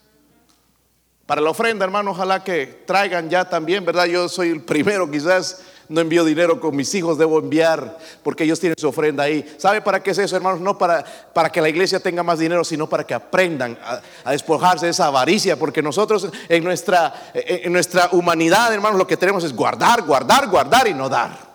Para 1.26 1.40
la 1.40 1.50
ofrenda, 1.50 1.84
hermano, 1.84 2.10
ojalá 2.10 2.42
que 2.42 2.82
traigan 2.86 3.30
ya 3.30 3.48
también, 3.48 3.84
¿verdad? 3.84 4.06
Yo 4.06 4.28
soy 4.28 4.48
el 4.48 4.62
primero 4.62 5.08
quizás 5.08 5.60
no 5.88 6.00
envío 6.00 6.24
dinero 6.24 6.60
con 6.60 6.76
mis 6.76 6.94
hijos, 6.94 7.16
debo 7.16 7.38
enviar 7.38 7.98
porque 8.22 8.44
ellos 8.44 8.60
tienen 8.60 8.76
su 8.78 8.88
ofrenda 8.88 9.24
ahí. 9.24 9.44
¿Sabe 9.56 9.80
para 9.80 10.02
qué 10.02 10.10
es 10.10 10.18
eso, 10.18 10.36
hermanos? 10.36 10.60
No 10.60 10.76
para, 10.76 11.04
para 11.32 11.50
que 11.50 11.62
la 11.62 11.68
iglesia 11.68 11.98
tenga 12.00 12.22
más 12.22 12.38
dinero, 12.38 12.62
sino 12.64 12.88
para 12.88 13.04
que 13.04 13.14
aprendan 13.14 13.78
a, 14.24 14.30
despojarse 14.30 14.86
de 14.86 14.90
esa 14.90 15.06
avaricia, 15.06 15.58
porque 15.58 15.82
nosotros 15.82 16.28
en 16.48 16.62
nuestra, 16.62 17.30
en 17.34 17.72
nuestra 17.72 18.10
humanidad, 18.12 18.72
hermanos, 18.72 18.98
lo 18.98 19.06
que 19.06 19.16
tenemos 19.16 19.44
es 19.44 19.54
guardar, 19.54 20.02
guardar, 20.02 20.48
guardar 20.48 20.88
y 20.88 20.94
no 20.94 21.08
dar. 21.08 21.48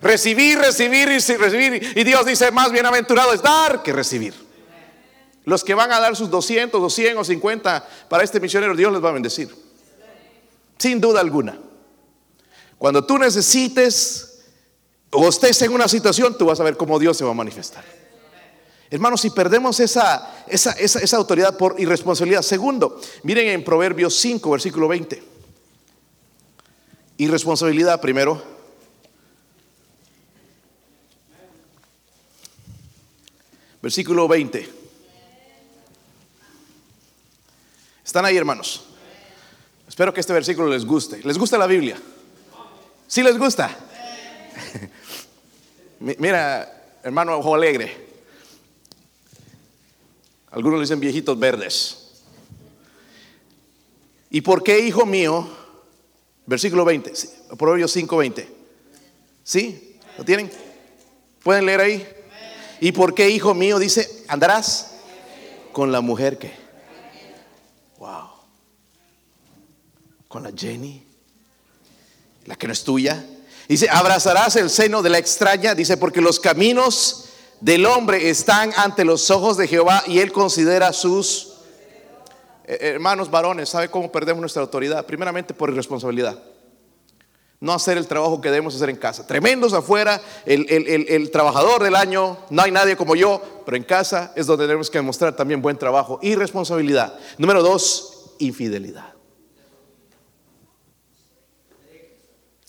Recibir, 0.00 0.58
recibir 0.58 1.08
y 1.08 1.18
recibir. 1.36 1.92
Y 1.96 2.02
Dios 2.02 2.26
dice, 2.26 2.50
más 2.50 2.72
bienaventurado 2.72 3.32
es 3.32 3.40
dar 3.40 3.82
que 3.84 3.92
recibir. 3.92 4.34
Los 5.44 5.62
que 5.62 5.74
van 5.74 5.92
a 5.92 6.00
dar 6.00 6.16
sus 6.16 6.30
200 6.30 6.80
o 6.80 6.90
100 6.90 7.18
o 7.18 7.24
50 7.24 7.88
para 8.08 8.24
este 8.24 8.40
misionero, 8.40 8.74
Dios 8.74 8.92
les 8.92 9.02
va 9.02 9.10
a 9.10 9.12
bendecir. 9.12 9.54
Sin 10.78 11.00
duda 11.00 11.20
alguna. 11.20 11.56
Cuando 12.82 13.04
tú 13.04 13.16
necesites 13.16 14.40
o 15.10 15.28
estés 15.28 15.62
en 15.62 15.72
una 15.72 15.86
situación, 15.86 16.36
tú 16.36 16.46
vas 16.46 16.58
a 16.58 16.64
ver 16.64 16.76
cómo 16.76 16.98
Dios 16.98 17.16
se 17.16 17.22
va 17.22 17.30
a 17.30 17.34
manifestar. 17.34 17.84
Hermanos, 18.90 19.20
si 19.20 19.30
perdemos 19.30 19.78
esa, 19.78 20.42
esa, 20.48 20.72
esa, 20.72 21.16
autoridad 21.16 21.56
por 21.56 21.78
irresponsabilidad. 21.78 22.42
Segundo, 22.42 23.00
miren 23.22 23.50
en 23.50 23.62
Proverbios 23.62 24.16
5, 24.16 24.50
versículo 24.50 24.88
20. 24.88 25.22
Irresponsabilidad 27.18 28.00
primero. 28.00 28.42
Versículo 33.80 34.26
20. 34.26 34.68
¿Están 38.04 38.24
ahí, 38.24 38.36
hermanos? 38.36 38.86
Espero 39.86 40.12
que 40.12 40.18
este 40.18 40.32
versículo 40.32 40.66
les 40.66 40.84
guste. 40.84 41.20
¿Les 41.22 41.38
gusta 41.38 41.56
la 41.56 41.68
Biblia? 41.68 41.96
¿Sí 43.12 43.22
les 43.22 43.36
gusta? 43.36 43.68
Mira, 46.00 46.96
hermano 47.02 47.36
Ojo 47.36 47.54
Alegre. 47.54 47.94
Algunos 50.50 50.78
le 50.78 50.84
dicen 50.84 50.98
viejitos 50.98 51.38
verdes. 51.38 52.22
¿Y 54.30 54.40
por 54.40 54.62
qué, 54.62 54.78
hijo 54.78 55.04
mío? 55.04 55.46
Versículo 56.46 56.86
20, 56.86 57.12
Proverbios 57.58 57.92
5, 57.92 58.16
20. 58.16 58.48
¿Sí? 59.44 59.98
¿Lo 60.16 60.24
tienen? 60.24 60.50
¿Pueden 61.42 61.66
leer 61.66 61.80
ahí? 61.82 62.08
¿Y 62.80 62.92
por 62.92 63.14
qué, 63.14 63.28
hijo 63.28 63.52
mío? 63.52 63.78
Dice, 63.78 64.24
andarás 64.26 64.94
con 65.72 65.92
la 65.92 66.00
mujer 66.00 66.38
que. 66.38 66.50
Wow. 67.98 68.30
Con 70.28 70.44
la 70.44 70.52
Jenny 70.56 71.11
la 72.46 72.56
que 72.56 72.66
no 72.66 72.72
es 72.72 72.84
tuya. 72.84 73.24
Dice, 73.68 73.88
abrazarás 73.90 74.56
el 74.56 74.70
seno 74.70 75.02
de 75.02 75.10
la 75.10 75.18
extraña, 75.18 75.74
dice, 75.74 75.96
porque 75.96 76.20
los 76.20 76.40
caminos 76.40 77.26
del 77.60 77.86
hombre 77.86 78.28
están 78.28 78.72
ante 78.76 79.04
los 79.04 79.30
ojos 79.30 79.56
de 79.56 79.68
Jehová 79.68 80.02
y 80.06 80.18
él 80.18 80.32
considera 80.32 80.92
sus 80.92 81.52
eh, 82.64 82.78
hermanos 82.80 83.30
varones. 83.30 83.68
¿Sabe 83.68 83.88
cómo 83.88 84.10
perdemos 84.10 84.40
nuestra 84.40 84.62
autoridad? 84.62 85.06
Primeramente 85.06 85.54
por 85.54 85.70
irresponsabilidad. 85.70 86.42
No 87.60 87.72
hacer 87.72 87.96
el 87.96 88.08
trabajo 88.08 88.40
que 88.40 88.50
debemos 88.50 88.74
hacer 88.74 88.90
en 88.90 88.96
casa. 88.96 89.24
Tremendos 89.24 89.72
afuera, 89.72 90.20
el, 90.44 90.66
el 90.68 91.30
trabajador 91.30 91.84
del 91.84 91.94
año, 91.94 92.36
no 92.50 92.62
hay 92.62 92.72
nadie 92.72 92.96
como 92.96 93.14
yo, 93.14 93.40
pero 93.64 93.76
en 93.76 93.84
casa 93.84 94.32
es 94.34 94.46
donde 94.48 94.66
tenemos 94.66 94.90
que 94.90 94.98
demostrar 94.98 95.36
también 95.36 95.62
buen 95.62 95.78
trabajo 95.78 96.18
y 96.20 96.34
responsabilidad. 96.34 97.16
Número 97.38 97.62
dos, 97.62 98.32
infidelidad. 98.40 99.11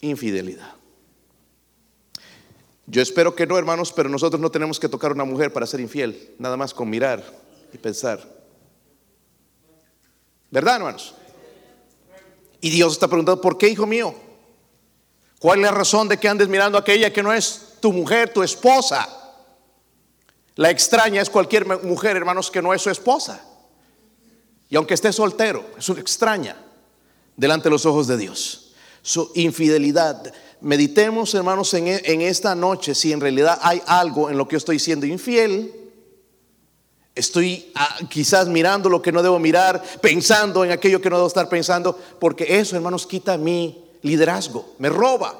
Infidelidad. 0.03 0.73
Yo 2.85 3.01
espero 3.01 3.33
que 3.33 3.47
no, 3.47 3.57
hermanos, 3.57 3.93
pero 3.93 4.09
nosotros 4.09 4.41
no 4.41 4.51
tenemos 4.51 4.79
que 4.79 4.89
tocar 4.89 5.11
a 5.11 5.13
una 5.13 5.23
mujer 5.23 5.53
para 5.53 5.65
ser 5.65 5.79
infiel, 5.79 6.35
nada 6.37 6.57
más 6.57 6.73
con 6.73 6.89
mirar 6.89 7.23
y 7.71 7.77
pensar. 7.77 8.21
¿Verdad, 10.51 10.75
hermanos? 10.75 11.15
Y 12.59 12.69
Dios 12.69 12.93
está 12.93 13.07
preguntando, 13.07 13.39
¿por 13.39 13.57
qué, 13.57 13.69
hijo 13.69 13.87
mío? 13.87 14.13
¿Cuál 15.39 15.59
es 15.59 15.65
la 15.65 15.71
razón 15.71 16.09
de 16.09 16.17
que 16.17 16.27
andes 16.27 16.49
mirando 16.49 16.77
a 16.77 16.81
aquella 16.81 17.13
que 17.13 17.23
no 17.23 17.31
es 17.31 17.77
tu 17.79 17.93
mujer, 17.93 18.33
tu 18.33 18.43
esposa? 18.43 19.07
La 20.55 20.69
extraña 20.69 21.21
es 21.21 21.29
cualquier 21.29 21.65
mujer, 21.83 22.17
hermanos, 22.17 22.51
que 22.51 22.61
no 22.61 22.73
es 22.73 22.81
su 22.81 22.89
esposa. 22.89 23.41
Y 24.69 24.75
aunque 24.75 24.95
esté 24.95 25.13
soltero, 25.13 25.65
es 25.77 25.87
una 25.87 26.01
extraña 26.01 26.57
delante 27.37 27.65
de 27.65 27.69
los 27.69 27.85
ojos 27.85 28.07
de 28.07 28.17
Dios. 28.17 28.72
Su 29.03 29.31
infidelidad 29.35 30.33
meditemos, 30.61 31.33
hermanos, 31.35 31.73
e, 31.73 32.01
en, 32.05 32.21
esta 32.21 32.55
noche 32.55 32.95
si 32.95 33.11
en 33.11 33.19
realidad 33.19 33.59
hay 33.61 33.81
algo 33.85 34.29
en 34.29 34.37
lo 34.37 34.47
que 34.47 34.53
yo 34.53 34.57
estoy 34.57 34.79
siendo 34.79 35.05
infiel. 35.05 35.71
Estoy 37.13 37.71
ah, 37.75 37.99
quizás 38.09 38.47
mirando 38.47 38.89
lo 38.89 39.01
que 39.01 39.11
no 39.11 39.21
debo 39.21 39.37
mirar, 39.37 39.83
pensando 40.01 40.65
en 40.65 40.71
aquello 40.71 40.99
que 40.99 41.09
no 41.09 41.17
debo 41.17 41.27
estar 41.27 41.47
pensando, 41.47 41.99
porque 42.19 42.57
eso, 42.57 42.75
hermanos, 42.75 43.05
quita 43.05 43.37
mi 43.37 43.85
liderazgo, 44.01 44.73
me 44.79 44.89
roba. 44.89 45.37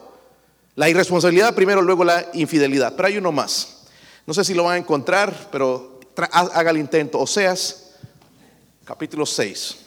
La 0.75 0.89
irresponsabilidad 0.89 1.55
primero, 1.55 1.81
luego 1.81 2.03
la 2.03 2.27
infidelidad. 2.33 2.93
Pero 2.95 3.07
hay 3.07 3.17
uno 3.17 3.31
más. 3.31 3.85
No 4.27 4.33
sé 4.33 4.43
si 4.43 4.53
lo 4.53 4.65
van 4.65 4.75
a 4.75 4.77
encontrar, 4.77 5.49
pero 5.51 5.99
haga 6.31 6.71
el 6.71 6.77
intento. 6.77 7.19
Oseas, 7.19 7.93
capítulo 8.83 9.25
6. 9.25 9.82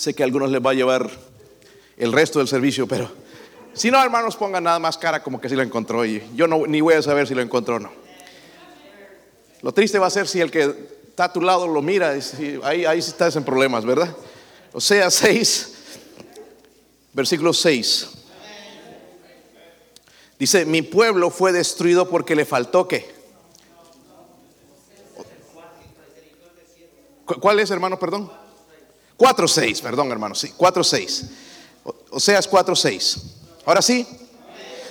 Sé 0.00 0.14
que 0.14 0.22
a 0.22 0.24
algunos 0.24 0.50
les 0.50 0.64
va 0.64 0.70
a 0.70 0.72
llevar 0.72 1.10
el 1.98 2.10
resto 2.10 2.38
del 2.38 2.48
servicio, 2.48 2.88
pero 2.88 3.10
si 3.74 3.90
no, 3.90 4.02
hermanos, 4.02 4.34
pongan 4.34 4.64
nada 4.64 4.78
más 4.78 4.96
cara 4.96 5.22
como 5.22 5.38
que 5.38 5.50
si 5.50 5.54
lo 5.54 5.60
encontró 5.60 6.06
y 6.06 6.26
yo 6.34 6.46
no, 6.46 6.66
ni 6.66 6.80
voy 6.80 6.94
a 6.94 7.02
saber 7.02 7.26
si 7.26 7.34
lo 7.34 7.42
encontró 7.42 7.76
o 7.76 7.80
no. 7.80 7.92
Lo 9.60 9.72
triste 9.74 9.98
va 9.98 10.06
a 10.06 10.10
ser 10.10 10.26
si 10.26 10.40
el 10.40 10.50
que 10.50 10.74
está 11.06 11.24
a 11.24 11.32
tu 11.34 11.42
lado 11.42 11.68
lo 11.68 11.82
mira, 11.82 12.14
ahí, 12.62 12.86
ahí 12.86 13.02
sí 13.02 13.10
estás 13.10 13.36
en 13.36 13.44
problemas, 13.44 13.84
¿verdad? 13.84 14.16
O 14.72 14.80
sea, 14.80 15.10
6, 15.10 15.74
versículo 17.12 17.52
6. 17.52 18.08
Dice, 20.38 20.64
mi 20.64 20.80
pueblo 20.80 21.28
fue 21.28 21.52
destruido 21.52 22.08
porque 22.08 22.34
le 22.34 22.46
faltó 22.46 22.88
qué. 22.88 23.06
¿Cuál 27.26 27.60
es, 27.60 27.70
hermano? 27.70 27.98
Perdón. 27.98 28.39
4.6, 29.20 29.82
perdón, 29.82 30.10
hermano, 30.10 30.34
sí, 30.34 30.50
4.6. 30.56 31.28
Oseas 32.08 32.50
4:6. 32.50 33.18
Ahora 33.66 33.82
sí. 33.82 34.06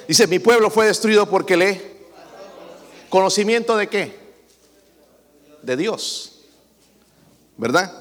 Dice, 0.08 0.28
mi 0.28 0.38
pueblo 0.38 0.70
fue 0.70 0.86
destruido 0.86 1.28
porque 1.28 1.58
le... 1.58 1.90
¿Conocimiento 3.10 3.76
de 3.76 3.90
qué? 3.90 4.20
De 5.64 5.76
Dios. 5.76 6.42
¿Verdad? 7.58 7.92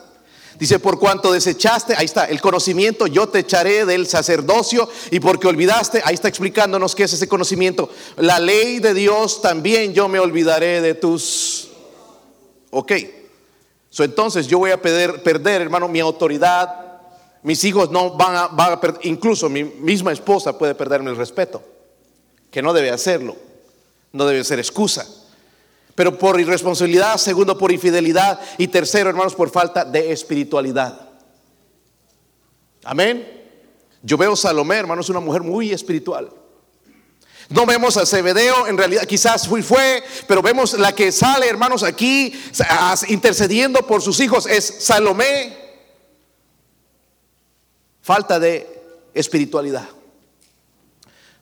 Dice, 0.59 0.79
por 0.79 0.99
cuanto 0.99 1.33
desechaste, 1.33 1.95
ahí 1.97 2.05
está, 2.05 2.27
el 2.27 2.43
conocimiento, 2.43 3.07
yo 3.07 3.29
te 3.29 3.39
echaré 3.39 3.87
del 3.87 4.07
sacerdocio 4.07 4.87
y 5.11 5.21
porque 5.21 5.47
olvidaste, 5.47 6.03
ahí 6.05 6.15
está 6.15 6.29
explicándonos 6.29 6.95
qué 6.95 7.05
es 7.05 7.13
ese 7.15 7.29
conocimiento. 7.29 7.89
La 8.17 8.39
ley 8.39 8.81
de 8.81 8.93
Dios 8.93 9.41
también 9.41 9.95
yo 9.95 10.09
me 10.09 10.19
olvidaré 10.19 10.83
de 10.83 10.95
tus... 10.95 11.69
Ok. 12.71 12.93
Entonces 14.05 14.47
yo 14.47 14.59
voy 14.59 14.71
a 14.71 14.81
perder, 14.81 15.63
hermano, 15.63 15.89
mi 15.89 16.01
autoridad 16.01 16.89
mis 17.43 17.63
hijos 17.65 17.91
no 17.91 18.11
van 18.17 18.37
a, 18.37 18.49
van 18.49 18.73
a 18.73 18.81
perder, 18.81 19.01
incluso 19.07 19.49
mi 19.49 19.65
misma 19.65 20.13
esposa 20.13 20.59
puede 20.59 20.75
perderme 20.75 21.11
el 21.11 21.17
respeto, 21.17 21.63
que 22.51 22.63
no 22.63 22.73
debe 22.73 22.91
hacerlo, 22.91 23.37
no 24.13 24.27
debe 24.27 24.45
ser 24.45 24.59
excusa. 24.59 25.07
Pero 25.95 26.17
por 26.17 26.41
irresponsabilidad, 26.41 27.17
segundo 27.17 27.57
por 27.59 27.73
infidelidad 27.73 28.41
y 28.57 28.69
tercero, 28.69 29.11
hermanos, 29.11 29.35
por 29.35 29.51
falta 29.51 29.85
de 29.85 30.13
espiritualidad. 30.13 31.09
Amén. 32.85 33.27
Yo 34.03 34.17
veo 34.17 34.33
a 34.33 34.37
Salomé, 34.37 34.77
hermanos, 34.77 35.09
una 35.09 35.21
mujer 35.21 35.43
muy 35.43 35.73
espiritual. 35.73 36.31
No 37.51 37.65
vemos 37.65 37.97
a 37.97 38.05
Zebedeo, 38.05 38.67
en 38.67 38.77
realidad 38.77 39.07
quizás 39.07 39.49
fue, 39.49 39.63
fue, 39.63 40.05
pero 40.27 40.43
vemos 40.43 40.75
la 40.75 40.95
que 40.95 41.11
sale, 41.11 41.49
hermanos, 41.49 41.83
aquí 41.83 42.33
intercediendo 43.09 43.87
por 43.87 44.03
sus 44.03 44.21
hijos, 44.21 44.47
es 44.47 44.67
Salomé. 44.81 45.57
Falta 48.03 48.39
de 48.39 48.67
espiritualidad. 49.15 49.89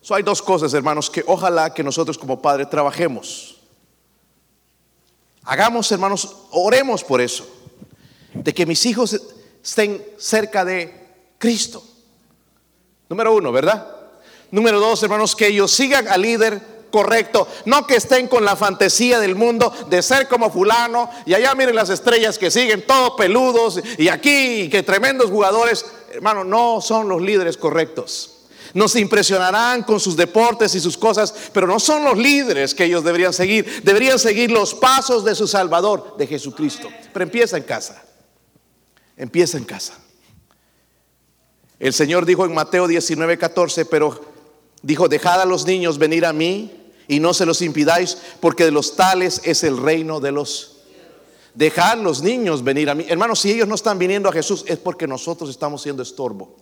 So, 0.01 0.15
hay 0.15 0.23
dos 0.23 0.41
cosas, 0.41 0.73
hermanos, 0.75 1.11
que 1.11 1.25
ojalá 1.27 1.75
que 1.75 1.83
nosotros 1.83 2.17
como 2.17 2.41
padres 2.41 2.71
trabajemos. 2.71 3.57
Hagamos, 5.43 5.91
hermanos, 5.91 6.37
oremos 6.53 7.03
por 7.03 7.21
eso. 7.21 7.49
De 8.33 8.55
que 8.55 8.67
mis 8.67 8.87
hijos 8.87 9.21
estén 9.63 10.05
cerca 10.19 10.65
de 10.65 11.09
Cristo. 11.39 11.83
Número 13.09 13.35
uno, 13.35 13.51
¿verdad? 13.51 13.96
Número 14.51 14.81
dos, 14.81 15.03
hermanos, 15.03 15.35
que 15.35 15.49
ellos 15.49 15.71
sigan 15.71 16.09
al 16.09 16.23
líder 16.23 16.61
correcto. 16.91 17.47
No 17.65 17.87
que 17.87 17.97
estén 17.97 18.29
con 18.29 18.45
la 18.45 18.57
fantasía 18.57 19.19
del 19.19 19.35
mundo 19.35 19.73
de 19.89 20.03
ser 20.03 20.29
como 20.29 20.51
fulano. 20.51 21.11
Y 21.27 21.35
allá 21.35 21.55
miren 21.55 21.75
las 21.75 21.91
estrellas 21.91 22.39
que 22.39 22.51
siguen, 22.51 22.87
todos 22.87 23.13
peludos. 23.17 23.81
Y 23.99 24.09
aquí, 24.09 24.69
que 24.71 24.83
tremendos 24.83 25.31
jugadores 25.31 25.85
hermano, 26.17 26.45
no 26.45 26.81
son 26.81 27.09
los 27.09 27.23
líderes 27.23 27.57
correctos. 27.57 28.33
Nos 28.75 28.97
impresionarán 28.97 29.85
con 29.85 30.01
sus 30.01 30.17
deportes 30.17 30.75
y 30.75 30.81
sus 30.81 30.99
cosas, 30.99 31.33
pero 31.53 31.67
no 31.67 31.81
son 31.81 32.05
los 32.05 32.19
líderes 32.19 32.75
que 32.75 32.85
ellos 32.85 33.05
deberían 33.05 33.33
seguir. 33.33 33.83
Deberían 33.83 34.19
seguir 34.19 34.51
los 34.51 34.75
pasos 34.75 35.25
de 35.25 35.35
su 35.35 35.47
Salvador, 35.47 36.17
de 36.19 36.27
Jesucristo. 36.27 36.89
Pero 37.13 37.23
empieza 37.23 37.57
en 37.57 37.63
casa. 37.63 38.03
Empieza 39.17 39.57
en 39.57 39.65
casa. 39.65 39.95
El 41.79 41.93
Señor 41.93 42.27
dijo 42.27 42.45
en 42.45 42.55
Mateo 42.55 42.87
19, 42.87 43.39
14, 43.39 43.85
pero 43.87 44.36
dijo, 44.87 45.09
dejad 45.09 45.43
a 45.43 45.45
los 45.45 45.67
niños 45.67 45.99
venir 45.99 46.25
a 46.25 46.33
mí 46.33 46.71
y 47.09 47.19
no 47.19 47.35
se 47.35 47.45
los 47.45 47.61
impidáis, 47.61 48.19
porque 48.41 48.65
de 48.65 48.71
los 48.71 48.95
tales 48.95 49.41
es 49.45 49.65
el 49.65 49.77
reino 49.77 50.21
de 50.21 50.33
los 50.33 50.73
Dejar 51.55 51.97
los 51.97 52.23
niños 52.23 52.63
venir 52.63 52.91
a 52.91 52.95
mí. 52.95 53.07
Hermanos, 53.09 53.41
si 53.41 53.51
ellos 53.51 53.67
no 53.67 53.77
están 53.77 53.99
viniendo 53.99 54.29
a 54.29 54.33
Jesús 54.33 54.63
es 54.69 54.77
porque 54.77 55.07
nosotros 55.07 55.49
estamos 55.49 55.81
siendo 55.81 56.03
estorbo. 56.03 56.55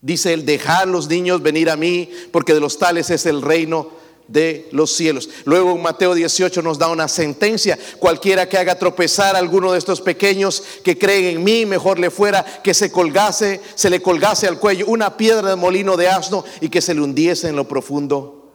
Dice 0.00 0.32
él, 0.32 0.44
dejar 0.44 0.88
los 0.88 1.06
niños 1.06 1.40
venir 1.40 1.70
a 1.70 1.76
mí, 1.76 2.10
porque 2.32 2.52
de 2.52 2.58
los 2.58 2.78
tales 2.78 3.10
es 3.10 3.26
el 3.26 3.40
reino 3.40 3.92
de 4.30 4.68
los 4.70 4.92
cielos. 4.94 5.28
Luego 5.44 5.72
en 5.72 5.82
Mateo 5.82 6.14
18 6.14 6.62
nos 6.62 6.78
da 6.78 6.88
una 6.88 7.08
sentencia. 7.08 7.78
Cualquiera 7.98 8.48
que 8.48 8.58
haga 8.58 8.78
tropezar 8.78 9.34
a 9.34 9.40
alguno 9.40 9.72
de 9.72 9.78
estos 9.78 10.00
pequeños 10.00 10.62
que 10.84 10.96
creen 10.96 11.36
en 11.36 11.44
mí, 11.44 11.66
mejor 11.66 11.98
le 11.98 12.10
fuera 12.10 12.44
que 12.62 12.72
se 12.72 12.92
colgase, 12.92 13.60
se 13.74 13.90
le 13.90 14.00
colgase 14.00 14.46
al 14.46 14.60
cuello 14.60 14.86
una 14.86 15.16
piedra 15.16 15.50
de 15.50 15.56
molino 15.56 15.96
de 15.96 16.08
asno 16.08 16.44
y 16.60 16.68
que 16.68 16.80
se 16.80 16.94
le 16.94 17.00
hundiese 17.00 17.48
en 17.48 17.56
lo 17.56 17.66
profundo 17.66 18.52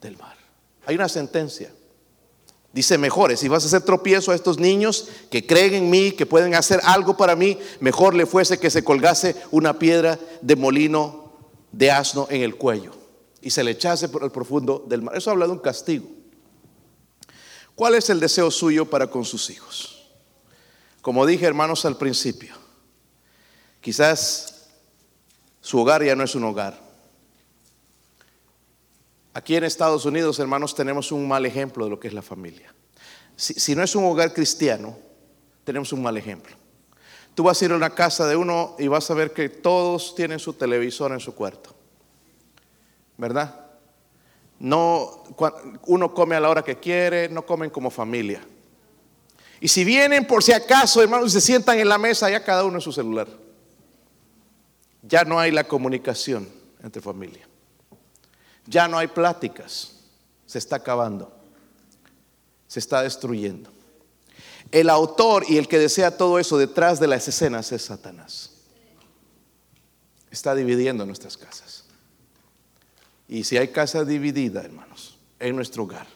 del 0.00 0.16
mar. 0.18 0.36
Hay 0.86 0.96
una 0.96 1.08
sentencia. 1.08 1.72
Dice, 2.72 2.98
mejores, 2.98 3.40
si 3.40 3.48
vas 3.48 3.62
a 3.62 3.68
hacer 3.68 3.82
tropiezo 3.82 4.32
a 4.32 4.34
estos 4.34 4.58
niños 4.58 5.08
que 5.30 5.46
creen 5.46 5.74
en 5.74 5.88
mí, 5.88 6.10
que 6.12 6.26
pueden 6.26 6.54
hacer 6.54 6.80
algo 6.82 7.16
para 7.16 7.36
mí, 7.36 7.58
mejor 7.80 8.14
le 8.14 8.26
fuese 8.26 8.58
que 8.58 8.70
se 8.70 8.84
colgase 8.84 9.36
una 9.50 9.78
piedra 9.78 10.18
de 10.42 10.56
molino 10.56 11.32
de 11.70 11.92
asno 11.92 12.26
en 12.28 12.42
el 12.42 12.56
cuello 12.56 13.05
y 13.46 13.50
se 13.50 13.62
le 13.62 13.70
echase 13.70 14.08
por 14.08 14.24
el 14.24 14.32
profundo 14.32 14.84
del 14.88 15.02
mar. 15.02 15.16
Eso 15.16 15.30
habla 15.30 15.46
de 15.46 15.52
un 15.52 15.60
castigo. 15.60 16.08
¿Cuál 17.76 17.94
es 17.94 18.10
el 18.10 18.18
deseo 18.18 18.50
suyo 18.50 18.90
para 18.90 19.06
con 19.08 19.24
sus 19.24 19.50
hijos? 19.50 20.04
Como 21.00 21.24
dije, 21.24 21.46
hermanos, 21.46 21.84
al 21.84 21.96
principio, 21.96 22.56
quizás 23.80 24.66
su 25.60 25.78
hogar 25.78 26.02
ya 26.02 26.16
no 26.16 26.24
es 26.24 26.34
un 26.34 26.42
hogar. 26.42 26.76
Aquí 29.32 29.54
en 29.54 29.62
Estados 29.62 30.04
Unidos, 30.06 30.40
hermanos, 30.40 30.74
tenemos 30.74 31.12
un 31.12 31.28
mal 31.28 31.46
ejemplo 31.46 31.84
de 31.84 31.90
lo 31.90 32.00
que 32.00 32.08
es 32.08 32.14
la 32.14 32.22
familia. 32.22 32.74
Si, 33.36 33.76
no 33.76 33.84
es 33.84 33.94
un 33.94 34.06
hogar 34.06 34.34
cristiano, 34.34 34.98
tenemos 35.62 35.92
un 35.92 36.02
mal 36.02 36.16
ejemplo. 36.16 36.56
Tú 37.36 37.44
vas 37.44 37.62
a 37.62 37.64
ir 37.64 37.70
a 37.70 37.76
una 37.76 37.90
casa 37.90 38.26
de 38.26 38.34
uno 38.34 38.74
y 38.76 38.88
vas 38.88 39.08
a 39.08 39.14
ver 39.14 39.32
que 39.32 39.48
todos 39.48 40.16
tienen 40.16 40.40
su 40.40 40.52
televisor 40.54 41.12
en 41.12 41.20
su 41.20 41.32
cuarto. 41.32 41.75
¿Verdad? 43.16 43.66
No, 44.58 45.24
uno 45.86 46.14
come 46.14 46.36
a 46.36 46.40
la 46.40 46.48
hora 46.48 46.62
que 46.62 46.78
quiere, 46.78 47.28
no 47.28 47.44
comen 47.44 47.70
como 47.70 47.90
familia. 47.90 48.42
Y 49.60 49.68
si 49.68 49.84
vienen 49.84 50.26
por 50.26 50.42
si 50.42 50.52
acaso, 50.52 51.02
hermanos, 51.02 51.28
y 51.28 51.32
se 51.32 51.40
sientan 51.40 51.78
en 51.78 51.88
la 51.88 51.98
mesa, 51.98 52.30
ya 52.30 52.44
cada 52.44 52.64
uno 52.64 52.76
en 52.76 52.80
su 52.80 52.92
celular. 52.92 53.28
Ya 55.02 55.24
no 55.24 55.38
hay 55.38 55.50
la 55.50 55.64
comunicación 55.64 56.48
entre 56.82 57.00
familia. 57.00 57.46
Ya 58.66 58.88
no 58.88 58.98
hay 58.98 59.06
pláticas. 59.06 59.92
Se 60.46 60.58
está 60.58 60.76
acabando. 60.76 61.32
Se 62.66 62.80
está 62.80 63.02
destruyendo. 63.02 63.70
El 64.72 64.90
autor 64.90 65.44
y 65.48 65.58
el 65.58 65.68
que 65.68 65.78
desea 65.78 66.16
todo 66.16 66.38
eso 66.38 66.58
detrás 66.58 66.98
de 66.98 67.06
las 67.06 67.28
escenas 67.28 67.70
es 67.72 67.82
Satanás. 67.82 68.52
Está 70.30 70.54
dividiendo 70.54 71.06
nuestras 71.06 71.36
casas. 71.36 71.85
Y 73.28 73.44
si 73.44 73.56
hay 73.56 73.68
casa 73.68 74.04
dividida, 74.04 74.62
hermanos, 74.62 75.18
en 75.38 75.56
nuestro 75.56 75.84
hogar, 75.84 76.06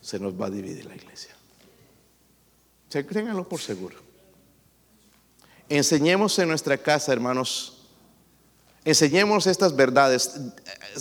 se 0.00 0.18
nos 0.18 0.40
va 0.40 0.46
a 0.46 0.50
dividir 0.50 0.86
la 0.86 0.96
iglesia. 0.96 1.34
Ténganlo 2.88 3.48
por 3.48 3.60
seguro. 3.60 3.96
Enseñemos 5.68 6.38
en 6.38 6.48
nuestra 6.48 6.78
casa, 6.78 7.12
hermanos, 7.12 7.88
enseñemos 8.84 9.46
estas 9.46 9.74
verdades. 9.74 10.40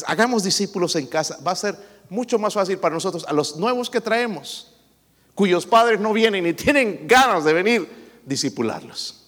Hagamos 0.08 0.44
discípulos 0.44 0.96
en 0.96 1.08
casa. 1.08 1.38
Va 1.46 1.52
a 1.52 1.56
ser 1.56 1.78
mucho 2.10 2.38
más 2.38 2.54
fácil 2.54 2.78
para 2.80 2.96
nosotros, 2.96 3.26
a 3.28 3.34
los 3.34 3.56
nuevos 3.56 3.89
que 3.89 4.02
traemos 4.02 4.76
cuyos 5.36 5.65
padres 5.65 6.00
no 6.00 6.13
vienen 6.13 6.48
y 6.48 6.54
tienen 6.54 7.06
ganas 7.06 7.44
de 7.44 7.54
venir, 7.54 7.88
discipularlos. 8.26 9.22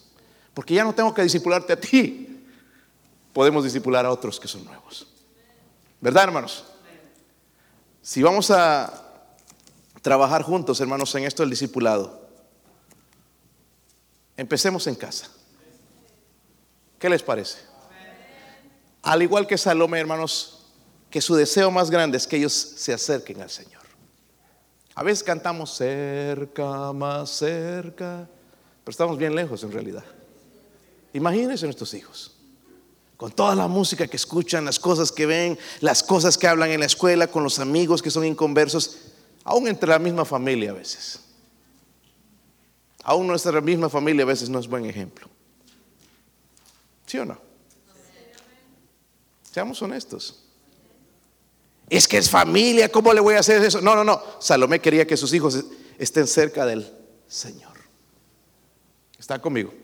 Porque 0.54 0.74
ya 0.74 0.82
no 0.82 0.94
tengo 0.94 1.14
que 1.14 1.22
discipularte 1.22 1.74
a 1.74 1.80
ti, 1.80 2.42
podemos 3.32 3.62
discipular 3.62 4.06
a 4.06 4.10
otros 4.10 4.40
que 4.40 4.48
son 4.48 4.64
nuevos. 4.64 5.06
¿Verdad, 6.00 6.24
hermanos? 6.24 6.64
Si 8.02 8.22
vamos 8.22 8.50
a 8.50 9.04
trabajar 10.00 10.42
juntos, 10.42 10.80
hermanos, 10.80 11.14
en 11.14 11.24
esto 11.24 11.42
del 11.42 11.50
discipulado, 11.50 12.28
empecemos 14.36 14.86
en 14.86 14.94
casa. 14.94 15.28
¿Qué 16.98 17.08
les 17.08 17.22
parece? 17.22 17.58
Al 19.02 19.22
igual 19.22 19.46
que 19.46 19.58
Salomé, 19.58 20.00
hermanos, 20.00 20.66
que 21.10 21.20
su 21.20 21.34
deseo 21.34 21.70
más 21.70 21.90
grande 21.90 22.16
es 22.16 22.26
que 22.26 22.36
ellos 22.36 22.52
se 22.52 22.92
acerquen 22.92 23.40
al 23.40 23.50
Señor. 23.50 23.82
A 24.94 25.02
veces 25.02 25.22
cantamos 25.22 25.74
cerca, 25.76 26.92
más 26.92 27.30
cerca, 27.30 28.28
pero 28.84 28.90
estamos 28.90 29.16
bien 29.16 29.34
lejos 29.34 29.62
en 29.62 29.72
realidad. 29.72 30.04
Imagínense 31.12 31.64
nuestros 31.66 31.94
hijos, 31.94 32.37
con 33.18 33.32
toda 33.32 33.56
la 33.56 33.66
música 33.66 34.06
que 34.06 34.16
escuchan, 34.16 34.64
las 34.64 34.78
cosas 34.78 35.10
que 35.10 35.26
ven, 35.26 35.58
las 35.80 36.04
cosas 36.04 36.38
que 36.38 36.46
hablan 36.46 36.70
en 36.70 36.78
la 36.78 36.86
escuela, 36.86 37.26
con 37.26 37.42
los 37.42 37.58
amigos 37.58 38.00
que 38.00 38.12
son 38.12 38.24
inconversos, 38.24 38.96
aún 39.42 39.66
entre 39.66 39.88
la 39.88 39.98
misma 39.98 40.24
familia 40.24 40.70
a 40.70 40.74
veces. 40.74 41.18
Aún 43.02 43.26
nuestra 43.26 43.60
misma 43.60 43.88
familia 43.88 44.22
a 44.22 44.26
veces 44.26 44.48
no 44.48 44.60
es 44.60 44.68
buen 44.68 44.84
ejemplo. 44.84 45.28
¿Sí 47.06 47.18
o 47.18 47.24
no? 47.24 47.40
Seamos 49.50 49.82
honestos. 49.82 50.44
Es 51.90 52.06
que 52.06 52.18
es 52.18 52.30
familia, 52.30 52.88
¿cómo 52.88 53.12
le 53.12 53.20
voy 53.20 53.34
a 53.34 53.40
hacer 53.40 53.64
eso? 53.64 53.80
No, 53.80 53.96
no, 53.96 54.04
no. 54.04 54.22
Salomé 54.38 54.78
quería 54.78 55.08
que 55.08 55.16
sus 55.16 55.34
hijos 55.34 55.64
estén 55.98 56.28
cerca 56.28 56.64
del 56.64 56.88
Señor. 57.26 57.76
¿Está 59.18 59.40
conmigo? 59.40 59.74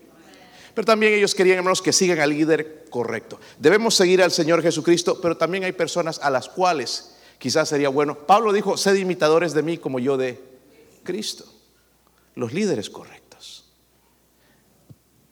Pero 0.75 0.85
también 0.85 1.13
ellos 1.13 1.33
querían, 1.33 1.57
hermanos, 1.59 1.81
que 1.81 1.93
sigan 1.93 2.19
al 2.19 2.29
líder 2.31 2.85
correcto. 2.89 3.39
Debemos 3.57 3.95
seguir 3.95 4.21
al 4.21 4.31
Señor 4.31 4.61
Jesucristo, 4.61 5.19
pero 5.21 5.37
también 5.37 5.63
hay 5.63 5.71
personas 5.71 6.19
a 6.19 6.29
las 6.29 6.49
cuales 6.49 7.15
quizás 7.39 7.69
sería 7.69 7.87
bueno. 7.87 8.15
Pablo 8.27 8.51
dijo, 8.51 8.75
sed 8.75 8.95
imitadores 8.95 9.53
de 9.53 9.63
mí 9.63 9.77
como 9.77 9.99
yo 9.99 10.17
de 10.17 10.37
Cristo. 11.03 11.45
Los 12.35 12.51
líderes 12.51 12.89
correctos. 12.89 13.71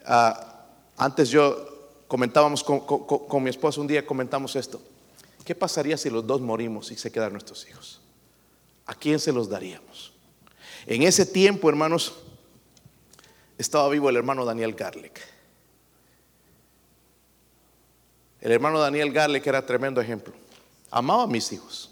Ah, 0.06 0.66
antes 0.96 1.30
yo 1.30 1.92
comentábamos 2.08 2.64
con, 2.64 3.44
mi 3.44 3.50
esposa 3.50 3.82
un 3.82 3.88
día, 3.88 4.06
comentamos 4.06 4.56
esto. 4.56 4.82
¿Qué 5.44 5.56
pasaría 5.56 5.98
si 5.98 6.10
los 6.10 6.26
dos 6.26 6.40
morimos 6.40 6.90
y 6.92 6.96
se 6.96 7.12
quedan 7.12 7.34
nuestros 7.34 7.68
hijos? 7.68 8.00
¿A 8.86 8.96
quién 8.96 9.20
se 9.20 9.34
los 9.34 9.50
daríamos? 9.50 10.14
En 10.86 11.02
ese 11.02 11.26
tiempo, 11.26 11.68
hermanos, 11.68 12.14
estaba 13.58 13.90
vivo 13.90 14.10
el 14.10 14.16
hermano 14.16 14.46
Daniel 14.46 14.74
Garlic. 14.74 15.33
El 18.44 18.52
hermano 18.52 18.80
Daniel 18.80 19.14
Garlic 19.14 19.48
era 19.48 19.66
tremendo 19.66 20.02
ejemplo. 20.02 20.34
Amaba 20.92 21.24
a 21.24 21.28
mis 21.28 21.50
hijos, 21.54 21.90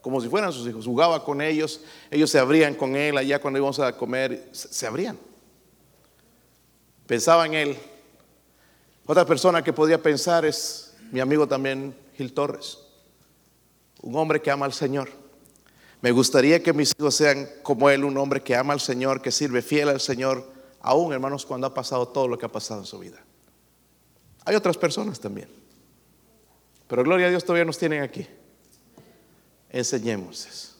como 0.00 0.20
si 0.20 0.28
fueran 0.28 0.52
sus 0.52 0.66
hijos. 0.66 0.84
Jugaba 0.84 1.24
con 1.24 1.40
ellos, 1.40 1.80
ellos 2.10 2.28
se 2.28 2.40
abrían 2.40 2.74
con 2.74 2.96
él 2.96 3.16
allá 3.16 3.40
cuando 3.40 3.58
íbamos 3.58 3.78
a 3.78 3.96
comer, 3.96 4.48
se 4.50 4.84
abrían. 4.84 5.16
Pensaba 7.06 7.46
en 7.46 7.54
él. 7.54 7.78
Otra 9.06 9.24
persona 9.24 9.62
que 9.62 9.72
podía 9.72 10.02
pensar 10.02 10.44
es 10.44 10.92
mi 11.12 11.20
amigo 11.20 11.46
también, 11.46 11.94
Gil 12.16 12.32
Torres 12.32 12.78
un 14.02 14.16
hombre 14.16 14.42
que 14.42 14.50
ama 14.50 14.66
al 14.66 14.72
Señor. 14.72 15.08
Me 16.00 16.10
gustaría 16.10 16.62
que 16.62 16.72
mis 16.72 16.92
hijos 16.98 17.14
sean 17.14 17.48
como 17.62 17.88
él, 17.88 18.04
un 18.04 18.18
hombre 18.18 18.42
que 18.42 18.56
ama 18.56 18.74
al 18.74 18.80
Señor, 18.80 19.22
que 19.22 19.30
sirve 19.30 19.62
fiel 19.62 19.88
al 19.88 20.00
Señor, 20.00 20.44
aún 20.80 21.12
hermanos 21.12 21.46
cuando 21.46 21.68
ha 21.68 21.74
pasado 21.74 22.08
todo 22.08 22.26
lo 22.26 22.36
que 22.36 22.46
ha 22.46 22.50
pasado 22.52 22.80
en 22.80 22.86
su 22.86 22.98
vida. 22.98 23.22
Hay 24.44 24.56
otras 24.56 24.76
personas 24.76 25.20
también. 25.20 25.61
Pero 26.92 27.04
gloria 27.04 27.28
a 27.28 27.30
Dios 27.30 27.42
todavía 27.42 27.64
nos 27.64 27.78
tienen 27.78 28.02
aquí. 28.02 28.26
Enseñemos 29.70 30.76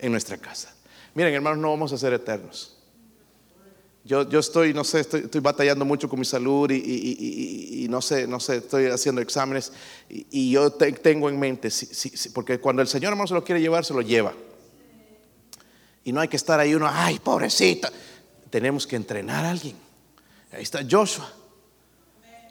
en 0.00 0.10
nuestra 0.10 0.36
casa. 0.36 0.74
Miren, 1.14 1.32
hermanos, 1.32 1.60
no 1.60 1.70
vamos 1.70 1.92
a 1.92 1.96
ser 1.96 2.12
eternos. 2.12 2.76
Yo, 4.02 4.28
yo 4.28 4.40
estoy, 4.40 4.74
no 4.74 4.82
sé, 4.82 4.98
estoy, 4.98 5.40
batallando 5.40 5.84
mucho 5.84 6.08
con 6.08 6.18
mi 6.18 6.24
salud 6.24 6.68
y, 6.72 7.86
no 7.88 8.02
sé, 8.02 8.26
no 8.26 8.40
sé, 8.40 8.56
estoy 8.56 8.86
haciendo 8.86 9.20
exámenes 9.20 9.72
y, 10.08 10.50
yo 10.50 10.72
tengo 10.72 11.28
en 11.28 11.38
mente, 11.38 11.68
porque 12.34 12.58
cuando 12.58 12.82
el 12.82 12.88
Señor 12.88 13.12
hermano 13.12 13.28
se 13.28 13.34
lo 13.34 13.44
quiere 13.44 13.60
llevar, 13.60 13.84
se 13.84 13.94
lo 13.94 14.00
lleva. 14.00 14.34
Y 16.02 16.10
no 16.10 16.20
hay 16.20 16.26
que 16.26 16.36
estar 16.36 16.58
ahí 16.58 16.74
uno, 16.74 16.88
ay, 16.90 17.20
pobrecita. 17.20 17.92
Tenemos 18.50 18.88
que 18.88 18.96
entrenar 18.96 19.44
a 19.44 19.50
alguien. 19.52 19.76
Ahí 20.50 20.64
está 20.64 20.80
Joshua. 20.90 21.43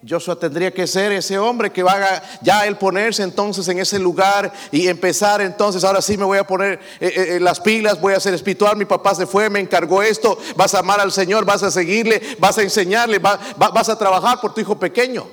Joshua 0.08 0.38
tendría 0.38 0.74
que 0.74 0.86
ser 0.86 1.12
ese 1.13 1.39
hombre 1.39 1.72
que 1.72 1.82
va 1.82 1.94
a 1.94 2.24
ya 2.42 2.68
el 2.68 2.78
ponerse 2.78 3.24
entonces 3.24 3.68
en 3.70 3.80
ese 3.80 4.00
lugar 4.00 4.52
y 4.72 4.88
empezar 4.88 5.42
entonces, 5.42 5.84
ahora 5.84 6.02
sí 6.02 6.18
me 6.18 6.26
voy 6.26 6.38
a 6.38 6.46
poner 6.46 6.80
eh, 7.00 7.08
eh, 7.08 7.26
eh, 7.36 7.39
las 7.39 7.60
pilas, 7.60 8.02
voy 8.02 8.13
a 8.13 8.20
ser 8.20 8.34
espiritual, 8.34 8.76
mi 8.76 8.86
papá 8.86 9.16
se 9.16 9.26
fue, 9.26 9.50
me 9.50 9.60
encargó 9.60 10.04
esto, 10.04 10.38
vas 10.58 10.74
a 10.74 10.80
amar 10.80 11.00
al 11.00 11.12
Señor, 11.12 11.46
vas 11.46 11.63
a 11.63 11.72
seguirle, 11.72 12.22
vas 12.39 12.58
a 12.58 12.63
enseñarle, 12.63 13.20
vas 13.20 13.89
a 13.89 13.98
trabajar 13.98 14.42
por 14.42 14.54
tu 14.54 14.62
hijo 14.62 14.78
pequeño. 14.78 15.26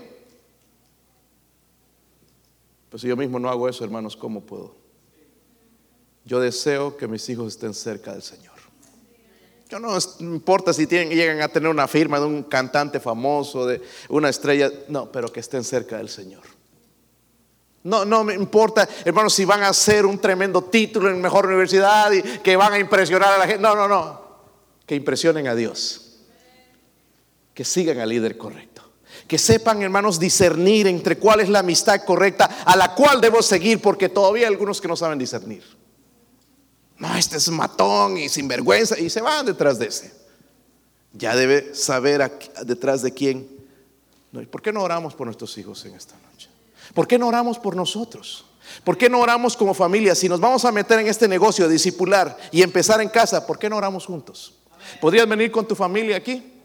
Pues 2.91 3.03
si 3.03 3.09
yo 3.09 3.17
mismo 3.17 3.39
no 3.39 3.49
hago 3.49 3.69
eso, 3.69 3.85
hermanos, 3.85 4.17
¿cómo 4.17 4.41
puedo? 4.41 4.75
Yo 6.25 6.41
deseo 6.41 6.97
que 6.97 7.09
mis 7.09 7.29
hijos 7.29 7.55
estén 7.55 7.75
cerca 7.75 8.13
del 8.13 8.23
Señor. 8.23 8.50
Yo 9.71 9.79
no 9.79 9.97
importa 10.19 10.73
si 10.73 10.87
llegan 10.87 11.41
a 11.43 11.49
tener 11.49 11.69
una 11.69 11.87
firma 11.87 12.19
de 12.19 12.27
un 12.27 12.43
cantante 12.43 12.99
famoso, 12.99 13.67
de 13.67 13.81
una 14.09 14.29
estrella, 14.29 14.69
no, 14.89 15.13
pero 15.13 15.33
que 15.33 15.39
estén 15.39 15.63
cerca 15.63 15.99
del 15.99 16.09
Señor. 16.09 16.43
No, 17.85 18.05
no 18.05 18.25
me 18.25 18.35
importa, 18.35 18.89
hermanos, 19.05 19.33
si 19.33 19.45
van 19.45 19.63
a 19.63 19.69
hacer 19.69 20.05
un 20.07 20.19
tremendo 20.19 20.65
título 20.65 21.09
en 21.09 21.21
mejor 21.21 21.47
universidad 21.47 22.11
y 22.11 22.21
que 22.21 22.57
van 22.57 22.73
a 22.73 22.79
impresionar 22.81 23.33
a 23.33 23.39
la 23.39 23.47
gente. 23.47 23.63
No, 23.63 23.77
no, 23.77 23.87
no. 23.87 24.21
Que 24.85 24.97
impresionen 24.97 25.47
a 25.47 25.55
Dios. 25.55 26.19
Que 27.55 27.65
sigan 27.65 28.01
al 28.01 28.09
líder 28.09 28.37
correcto. 28.37 28.83
Que 29.29 29.39
sepan, 29.39 29.83
hermanos, 29.83 30.19
discernir 30.19 30.89
entre 30.89 31.17
cuál 31.17 31.41
es 31.41 31.49
la 31.49 31.61
amistad 31.61 32.05
correcta 32.05 32.65
a 32.65 32.75
la 32.75 32.93
cual 32.97 33.21
debo 33.21 33.41
seguir, 33.41 33.81
porque 33.81 34.09
todavía 34.09 34.49
hay 34.49 34.53
algunos 34.53 34.81
que 34.81 34.89
no 34.89 34.97
saben 34.97 35.19
discernir 35.19 35.80
no, 37.01 37.17
este 37.17 37.39
es 37.39 37.49
matón 37.49 38.19
y 38.19 38.29
sinvergüenza, 38.29 38.99
y 38.99 39.09
se 39.09 39.23
van 39.23 39.47
detrás 39.47 39.79
de 39.79 39.87
ese. 39.87 40.13
Ya 41.15 41.35
debe 41.35 41.75
saber 41.75 42.39
detrás 42.67 43.01
de 43.01 43.13
quién. 43.13 43.49
¿Por 44.51 44.61
qué 44.61 44.71
no 44.71 44.83
oramos 44.83 45.15
por 45.15 45.27
nuestros 45.27 45.57
hijos 45.57 45.83
en 45.87 45.95
esta 45.95 46.15
noche? 46.31 46.51
¿Por 46.93 47.09
qué 47.09 47.19
no 47.19 47.27
oramos 47.27 47.59
por 47.59 47.75
nosotros? 47.75 48.45
¿Por 48.85 48.99
qué 48.99 49.09
no 49.09 49.19
oramos 49.19 49.57
como 49.57 49.73
familia? 49.73 50.15
Si 50.15 50.29
nos 50.29 50.41
vamos 50.41 50.67
a 50.67 50.73
meter 50.73 50.99
en 50.99 51.07
este 51.07 51.27
negocio 51.27 51.67
de 51.67 51.73
discipular 51.73 52.37
y 52.53 52.61
empezar 52.61 53.01
en 53.01 53.09
casa, 53.09 53.47
¿por 53.47 53.59
qué 53.59 53.71
no 53.71 53.79
oramos 53.79 54.05
juntos? 54.05 54.55
¿Podrías 55.01 55.27
venir 55.27 55.51
con 55.51 55.67
tu 55.67 55.75
familia 55.75 56.19
aquí? 56.19 56.60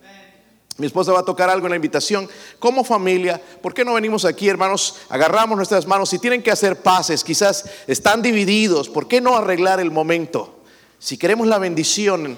Mi 0.77 0.87
esposa 0.87 1.13
va 1.13 1.19
a 1.19 1.25
tocar 1.25 1.49
algo 1.49 1.67
en 1.67 1.69
la 1.71 1.75
invitación. 1.77 2.27
Como 2.59 2.83
familia, 2.83 3.41
¿por 3.61 3.73
qué 3.73 3.85
no 3.85 3.93
venimos 3.93 4.25
aquí, 4.25 4.49
hermanos? 4.49 4.95
Agarramos 5.07 5.55
nuestras 5.55 5.87
manos. 5.87 6.09
Si 6.09 6.19
tienen 6.19 6.43
que 6.43 6.51
hacer 6.51 6.81
paces, 6.81 7.23
quizás 7.23 7.65
están 7.87 8.21
divididos, 8.21 8.89
¿por 8.89 9.07
qué 9.07 9.21
no 9.21 9.37
arreglar 9.37 9.79
el 9.79 9.89
momento? 9.91 10.59
Si 10.99 11.17
queremos 11.17 11.47
la 11.47 11.59
bendición, 11.59 12.37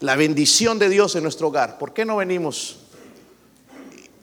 la 0.00 0.16
bendición 0.16 0.78
de 0.80 0.88
Dios 0.88 1.14
en 1.14 1.22
nuestro 1.22 1.48
hogar, 1.48 1.78
¿por 1.78 1.92
qué 1.92 2.04
no 2.04 2.16
venimos 2.16 2.78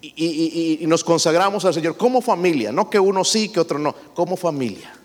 y, 0.01 0.79
y- 0.81 0.87
nos 0.87 1.03
consagramos 1.03 1.63
al 1.65 1.73
Señor 1.73 1.95
como 1.95 2.21
familia? 2.21 2.71
No 2.73 2.89
que 2.89 2.99
uno 2.99 3.23
sí, 3.23 3.49
que 3.49 3.59
otro 3.61 3.79
no, 3.79 3.93
como 4.13 4.35
familia. 4.35 4.96